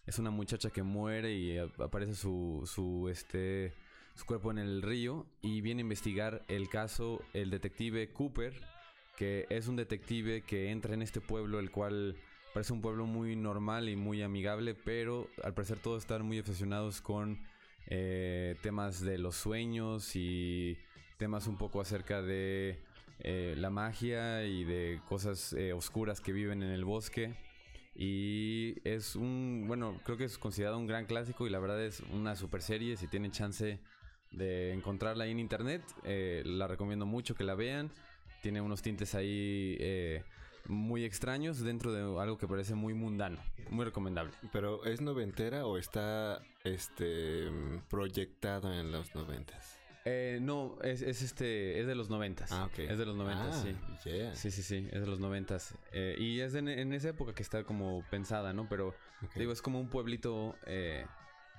[0.06, 3.74] Es una muchacha que muere y aparece su, su, este,
[4.14, 8.54] su cuerpo en el río y viene a investigar el caso el detective Cooper,
[9.18, 12.16] que es un detective que entra en este pueblo, el cual
[12.54, 17.02] parece un pueblo muy normal y muy amigable, pero al parecer todos están muy obsesionados
[17.02, 17.38] con
[17.88, 20.78] eh, temas de los sueños y
[21.18, 22.78] temas un poco acerca de
[23.22, 27.34] eh, la magia y de cosas eh, oscuras que viven en el bosque.
[27.94, 32.00] Y es un, bueno, creo que es considerado un gran clásico y la verdad es
[32.12, 32.96] una super serie.
[32.96, 33.80] Si tienen chance
[34.32, 37.90] de encontrarla ahí en internet, eh, la recomiendo mucho que la vean.
[38.42, 40.24] Tiene unos tintes ahí eh,
[40.66, 43.38] muy extraños dentro de algo que parece muy mundano.
[43.70, 44.32] Muy recomendable.
[44.52, 47.50] Pero ¿es noventera o está este
[47.88, 49.79] proyectado en los noventas?
[50.04, 52.50] Eh, no, es, es este, es de los noventas.
[52.52, 52.78] Ah, ok.
[52.80, 53.62] Es de los noventas, Ah,
[54.02, 54.08] sí.
[54.10, 54.34] yeah.
[54.34, 55.74] Sí, sí, sí, es de los noventas.
[55.92, 58.66] Eh, y es en, en esa época que está como pensada, ¿no?
[58.68, 58.94] Pero
[59.36, 61.04] digo, es como un pueblito eh,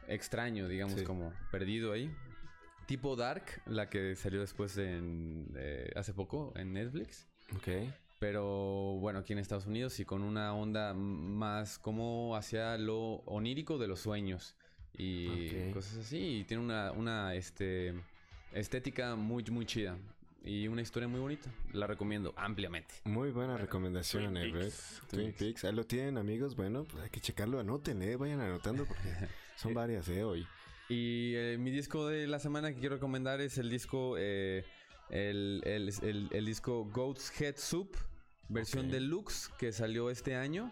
[0.07, 1.05] extraño, digamos, Sí.
[1.05, 2.11] como perdido ahí.
[2.87, 7.27] Tipo Dark, la que salió después en, eh, hace poco en Netflix.
[7.55, 7.67] Ok.
[8.19, 13.77] Pero bueno, aquí en Estados Unidos y con una onda más como hacia lo onírico
[13.77, 14.55] de los sueños
[14.93, 16.39] y cosas así.
[16.39, 17.93] Y tiene una, una este,
[18.53, 19.97] estética muy, muy chida
[20.43, 21.49] y una historia muy bonita.
[21.73, 22.93] La recomiendo ampliamente.
[23.05, 24.59] Muy buena recomendación, Twin eh, Red.
[24.61, 25.01] Peaks.
[25.09, 25.63] Twin Peaks.
[25.65, 26.55] Ahí lo tienen, amigos.
[26.55, 27.59] Bueno, pues hay que checarlo.
[27.59, 28.15] Anoten, eh.
[28.15, 29.09] Vayan anotando porque
[29.57, 30.47] son varias, eh, hoy.
[30.89, 34.65] Y eh, mi disco de la semana que quiero recomendar es el disco, eh,
[35.09, 37.95] el, el- el- el disco Goat's Head Soup,
[38.49, 38.91] versión Ok.
[38.91, 40.71] deluxe, que salió este año.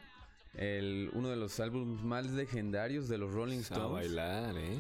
[0.56, 3.92] El, uno de los álbumes más legendarios de los Rolling A Stones.
[3.92, 4.78] bailar, eh.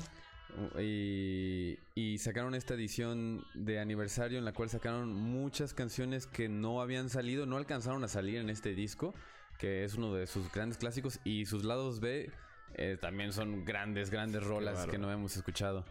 [0.79, 6.81] Y, y sacaron esta edición de aniversario en la cual sacaron muchas canciones que no
[6.81, 9.13] habían salido, no alcanzaron a salir en este disco,
[9.57, 11.19] que es uno de sus grandes clásicos.
[11.23, 12.31] Y sus lados B
[12.75, 15.85] eh, también son grandes, grandes rolas que no hemos escuchado.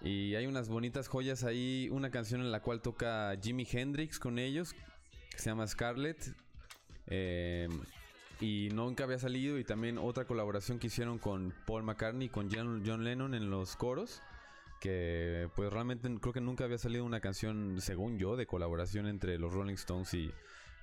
[0.00, 4.38] Y hay unas bonitas joyas ahí, una canción en la cual toca Jimi Hendrix con
[4.38, 4.74] ellos,
[5.30, 6.34] que se llama Scarlett.
[7.06, 7.68] Eh,
[8.42, 9.58] y nunca había salido.
[9.58, 13.48] Y también otra colaboración que hicieron con Paul McCartney y con John, John Lennon en
[13.48, 14.20] los coros.
[14.80, 19.38] Que pues realmente creo que nunca había salido una canción, según yo, de colaboración entre
[19.38, 20.28] los Rolling Stones y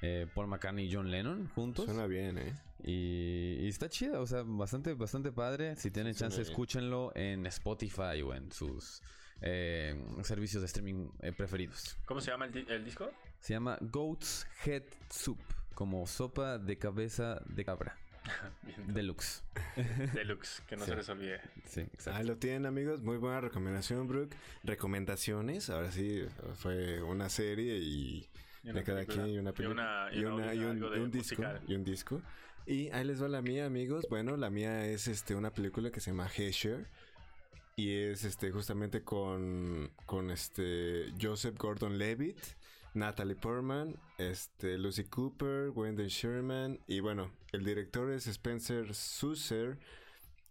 [0.02, 1.84] eh, Paul McCartney y John Lennon juntos.
[1.84, 2.54] Suena bien, eh.
[2.82, 5.76] Y, y está chida, o sea, bastante, bastante padre.
[5.76, 6.50] Si tienen Suena chance, bien.
[6.50, 9.02] escúchenlo en Spotify o en sus
[9.42, 11.98] eh, servicios de streaming eh, preferidos.
[12.06, 13.12] ¿Cómo se llama el, di- el disco?
[13.42, 15.40] Se llama Goat's Head Soup,
[15.74, 17.98] como sopa de cabeza de cabra.
[18.88, 19.44] Deluxe.
[20.14, 20.92] Deluxe, que no Sí.
[20.92, 21.42] se les olvide.
[21.66, 22.24] Sí, Ahí exacto.
[22.24, 23.02] lo tienen, amigos.
[23.02, 24.36] Muy buena recomendación, Brooke.
[24.64, 25.70] Recomendaciones.
[25.70, 28.28] Ahora sí, fue una serie y
[28.64, 30.08] Y de cada quien y una Y película.
[30.12, 31.42] una- y una- y un, disco.
[31.42, 31.62] musical.
[31.68, 32.22] Y un disco.
[32.66, 34.06] Y ahí les va la mía, amigos.
[34.10, 36.88] Bueno, la mía es este una película que se llama Hesher.
[37.76, 42.38] Y es este justamente con, con este Joseph Gordon Levitt,
[42.94, 46.80] Natalie Portman, este Lucy Cooper, Wendell Sherman.
[46.88, 49.78] Y bueno, el director es Spencer Susser.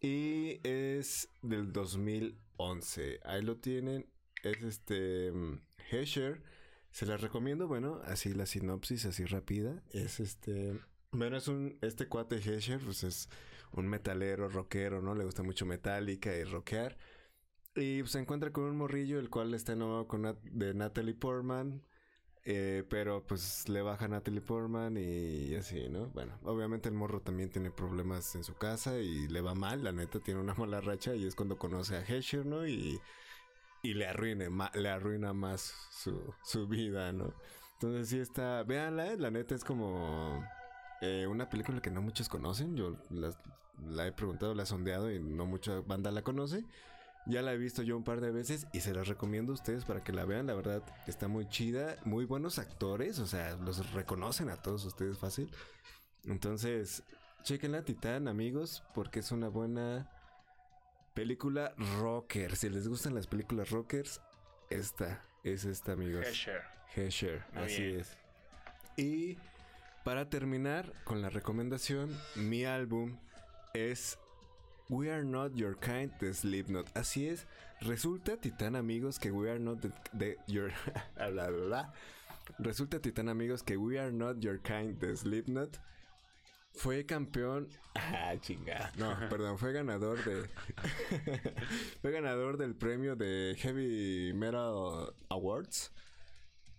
[0.01, 3.21] Y es del 2011.
[3.25, 4.07] Ahí lo tienen.
[4.43, 5.61] Es este mm,
[5.91, 6.43] Hesher.
[6.91, 9.83] Se las recomiendo, bueno, así la sinopsis, así rápida.
[9.91, 10.79] Es este.
[11.11, 11.79] Bueno, es un.
[11.81, 13.29] Este cuate Hesher, pues es
[13.73, 15.15] un metalero, rockero, ¿no?
[15.15, 16.97] Le gusta mucho Metallica y rockear.
[17.75, 21.83] Y se encuentra con un morrillo, el cual está enamorado con de Natalie Portman.
[22.51, 26.07] Eh, pero pues le baja Natalie Portman y así, ¿no?
[26.09, 29.93] Bueno, obviamente el morro también tiene problemas en su casa y le va mal, la
[29.93, 32.67] neta tiene una mala racha y es cuando conoce a Hesher, ¿no?
[32.67, 32.99] Y,
[33.83, 37.35] y le arruine, ma- le arruina más su, su vida, ¿no?
[37.75, 40.45] Entonces sí está, véanla, la neta es como
[41.03, 43.39] eh, una película que no muchos conocen, yo las-
[43.87, 46.65] la he preguntado, la he sondeado y no mucha banda la conoce.
[47.29, 49.85] Ya la he visto yo un par de veces y se las recomiendo a ustedes
[49.85, 50.47] para que la vean.
[50.47, 55.19] La verdad está muy chida, muy buenos actores, o sea, los reconocen a todos ustedes
[55.19, 55.51] fácil.
[56.25, 57.03] Entonces,
[57.43, 60.11] chequenla Titán, amigos, porque es una buena
[61.13, 62.57] película rocker.
[62.57, 64.23] Si les gustan las películas rockers,
[64.71, 66.27] esta es esta, amigos.
[66.27, 66.63] Hesher.
[66.97, 68.01] Hesher, así bien.
[68.01, 68.17] es.
[68.97, 69.37] Y
[70.03, 73.19] para terminar con la recomendación, mi álbum
[73.75, 74.19] es
[74.91, 76.87] We Are Not Your Kind de Slipknot.
[76.95, 77.47] Así es.
[77.83, 80.73] Resulta, Titán amigos, que We Are Not the, the- Your...
[81.17, 81.93] bla, bla, bla.
[82.59, 85.79] Resulta, Titán amigos, que We Are Not Your Kind de Slipknot
[86.73, 87.69] fue campeón...
[87.95, 88.93] Ah, chingada.
[88.97, 90.49] No, perdón, fue ganador de...
[92.01, 95.93] fue ganador del premio de Heavy Metal Awards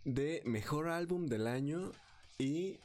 [0.06, 1.92] de mejor álbum del año
[2.38, 2.80] y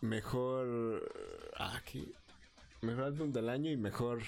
[0.00, 1.08] mejor
[1.56, 2.12] ah, aquí
[2.82, 4.20] mejor álbum del año y mejor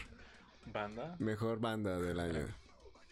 [0.67, 1.17] Banda.
[1.19, 2.47] mejor banda del año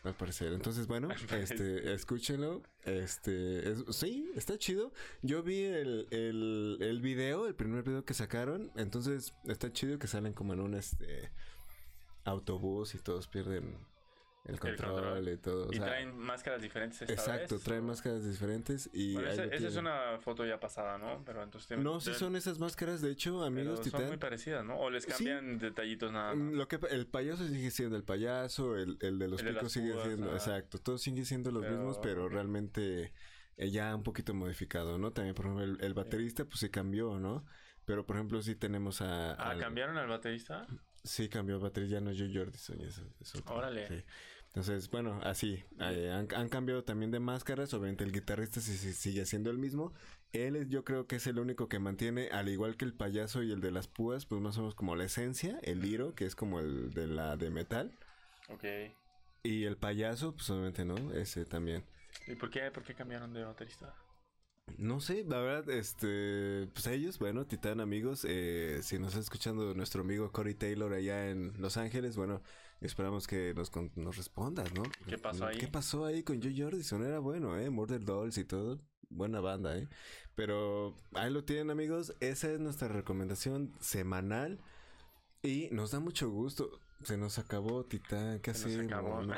[0.05, 0.53] al parecer.
[0.53, 2.63] Entonces bueno este escúchenlo.
[2.85, 4.93] Este es- sí está chido.
[5.23, 8.71] Yo vi el, el, el video el primer video que sacaron.
[8.77, 11.31] Entonces está chido que salen como en un este
[12.25, 13.77] autobús y todos pierden
[14.45, 15.28] el control, control.
[15.28, 15.68] y todo.
[15.68, 17.86] o Y traen máscaras diferentes esta exacto, vez, traen ¿o?
[17.88, 19.14] máscaras diferentes y...
[19.14, 21.22] Bueno, esa, es una foto ya pasada, ¿no?
[21.24, 21.78] Pero entonces...
[21.78, 24.07] No, sí son esas máscaras, de hecho, amigos son Titán.
[24.09, 24.78] muy parecidas, ¿no?
[24.78, 25.11] O les Sí.
[25.11, 26.36] cambian detallitos nada más.
[26.53, 29.72] Mm, Lo que el payaso sigue siendo el payaso, el, el de los El picos
[29.72, 30.36] sigue púas, siendo, ajá.
[30.36, 33.12] exacto, todos siguen siendo los Pero- mismos, pero realmente
[33.59, 35.12] eh, ya un poquito modificado, ¿no?
[35.12, 37.45] También, por ejemplo, el, el baterista pues sí cambió, ¿no?
[37.84, 39.32] Pero por ejemplo sí tenemos a...
[39.32, 40.66] Ah, al- ¿cambiaron al baterista?
[41.03, 43.89] Sí, cambió el baterista, ya no es Joe Jordison, ya es, es otro, Órale.
[43.89, 44.05] sí.
[44.47, 48.93] Entonces, bueno, así, eh, han, han cambiado también de máscaras, obviamente el guitarrista sí, sí
[48.93, 49.93] sigue siendo el mismo.
[50.33, 53.43] Él es, yo creo que es el único que mantiene, al igual que el payaso
[53.45, 56.25] y el de las púas, pues más o menos como la esencia, el liro, que
[56.27, 57.93] es como el de la de metal.
[58.49, 58.65] Ok.
[59.43, 61.85] Y el payaso, pues obviamente no, ese también.
[62.27, 63.95] ¿Y por qué, por qué cambiaron de baterista?
[64.79, 69.75] No sé, la verdad, este, pues ellos, bueno, Titán amigos, eh, si nos está escuchando
[69.75, 72.41] nuestro amigo Corey Taylor allá en Los Ángeles, bueno,
[72.81, 74.85] esperamos que nos, con- nos respondas, ¿no?
[75.07, 75.59] ¿Qué pasó ahí?
[75.59, 77.05] ¿Qué pasó ahí con Joe Jordison?
[77.05, 77.69] Era bueno, ¿eh?
[77.69, 78.81] Murder Dolls y todo,
[79.11, 79.89] buena banda, ¿eh?
[80.35, 84.61] Pero ahí lo tienen amigos, esa es nuestra recomendación semanal
[85.43, 86.81] y nos da mucho gusto.
[87.03, 89.23] Se nos acabó Titán, ¿qué Se nos acabó.
[89.23, 89.35] No,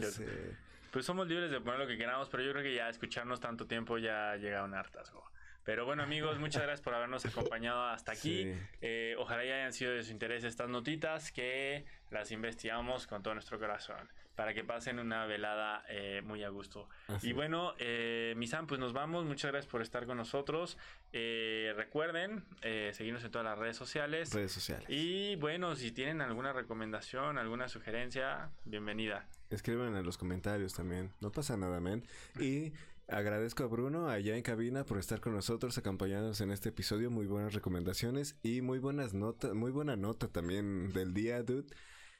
[0.00, 0.65] Qué- ser.
[0.90, 3.66] Pues somos libres de poner lo que queramos, pero yo creo que ya escucharnos tanto
[3.66, 5.30] tiempo ya llega un hartazgo.
[5.64, 8.44] Pero bueno amigos, muchas gracias por habernos acompañado hasta aquí.
[8.44, 8.54] Sí.
[8.82, 13.34] Eh, ojalá ya hayan sido de su interés estas notitas que las investigamos con todo
[13.34, 16.88] nuestro corazón para que pasen una velada eh, muy a gusto.
[17.08, 19.24] Así Y bueno, eh, Misan, pues nos vamos.
[19.24, 20.78] Muchas gracias por estar con nosotros.
[21.12, 24.32] Eh, recuerden eh, seguirnos en todas las redes sociales.
[24.34, 24.86] Redes sociales.
[24.88, 29.26] Y bueno, si tienen alguna recomendación, alguna sugerencia, bienvenida.
[29.50, 31.12] Escriban en los comentarios también.
[31.20, 32.04] No pasa nada, men.
[32.40, 32.72] Y
[33.08, 37.10] agradezco a Bruno allá en cabina por estar con nosotros, acompañándonos en este episodio.
[37.10, 41.66] Muy buenas recomendaciones y muy buenas notas, muy buena nota también del día, dude.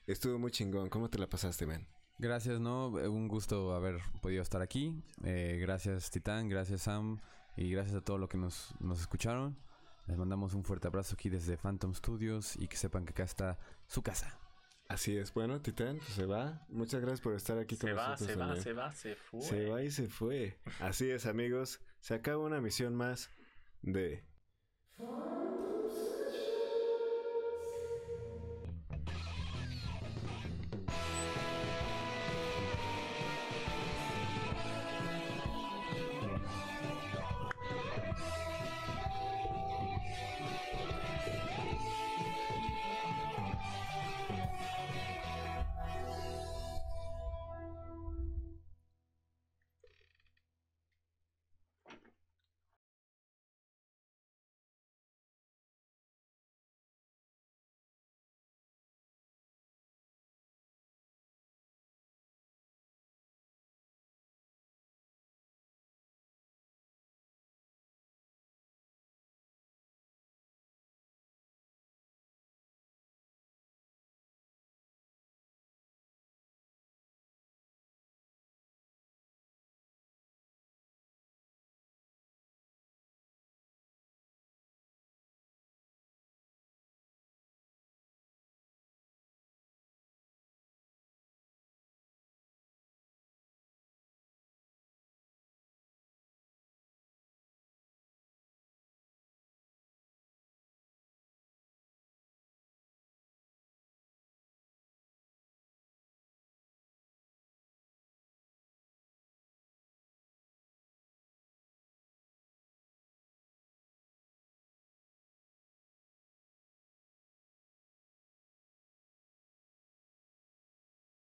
[0.07, 0.89] Estuvo muy chingón.
[0.89, 1.87] ¿Cómo te la pasaste, men?
[2.19, 2.99] Gracias, ¿no?
[2.99, 4.95] Eh, Un gusto haber podido estar aquí.
[5.25, 6.49] Eh, gracias, Titán.
[6.49, 7.19] Gracias, Sam.
[7.57, 9.59] Y gracias a todos los que nos, nos escucharon.
[10.07, 13.59] Les mandamos un fuerte abrazo aquí desde Phantom Studios y que sepan que acá está
[13.89, 14.39] su casa.
[14.89, 15.35] Así es.
[15.35, 16.65] Bueno, Titán, pues se va.
[16.69, 19.43] Muchas gracias por estar aquí con Se va, nosotros se va, se va, se fue.
[19.43, 20.59] Se va y se fue.
[20.81, 21.81] Así es, amigos.
[22.01, 23.31] Se acaba una misión más
[23.83, 24.25] de...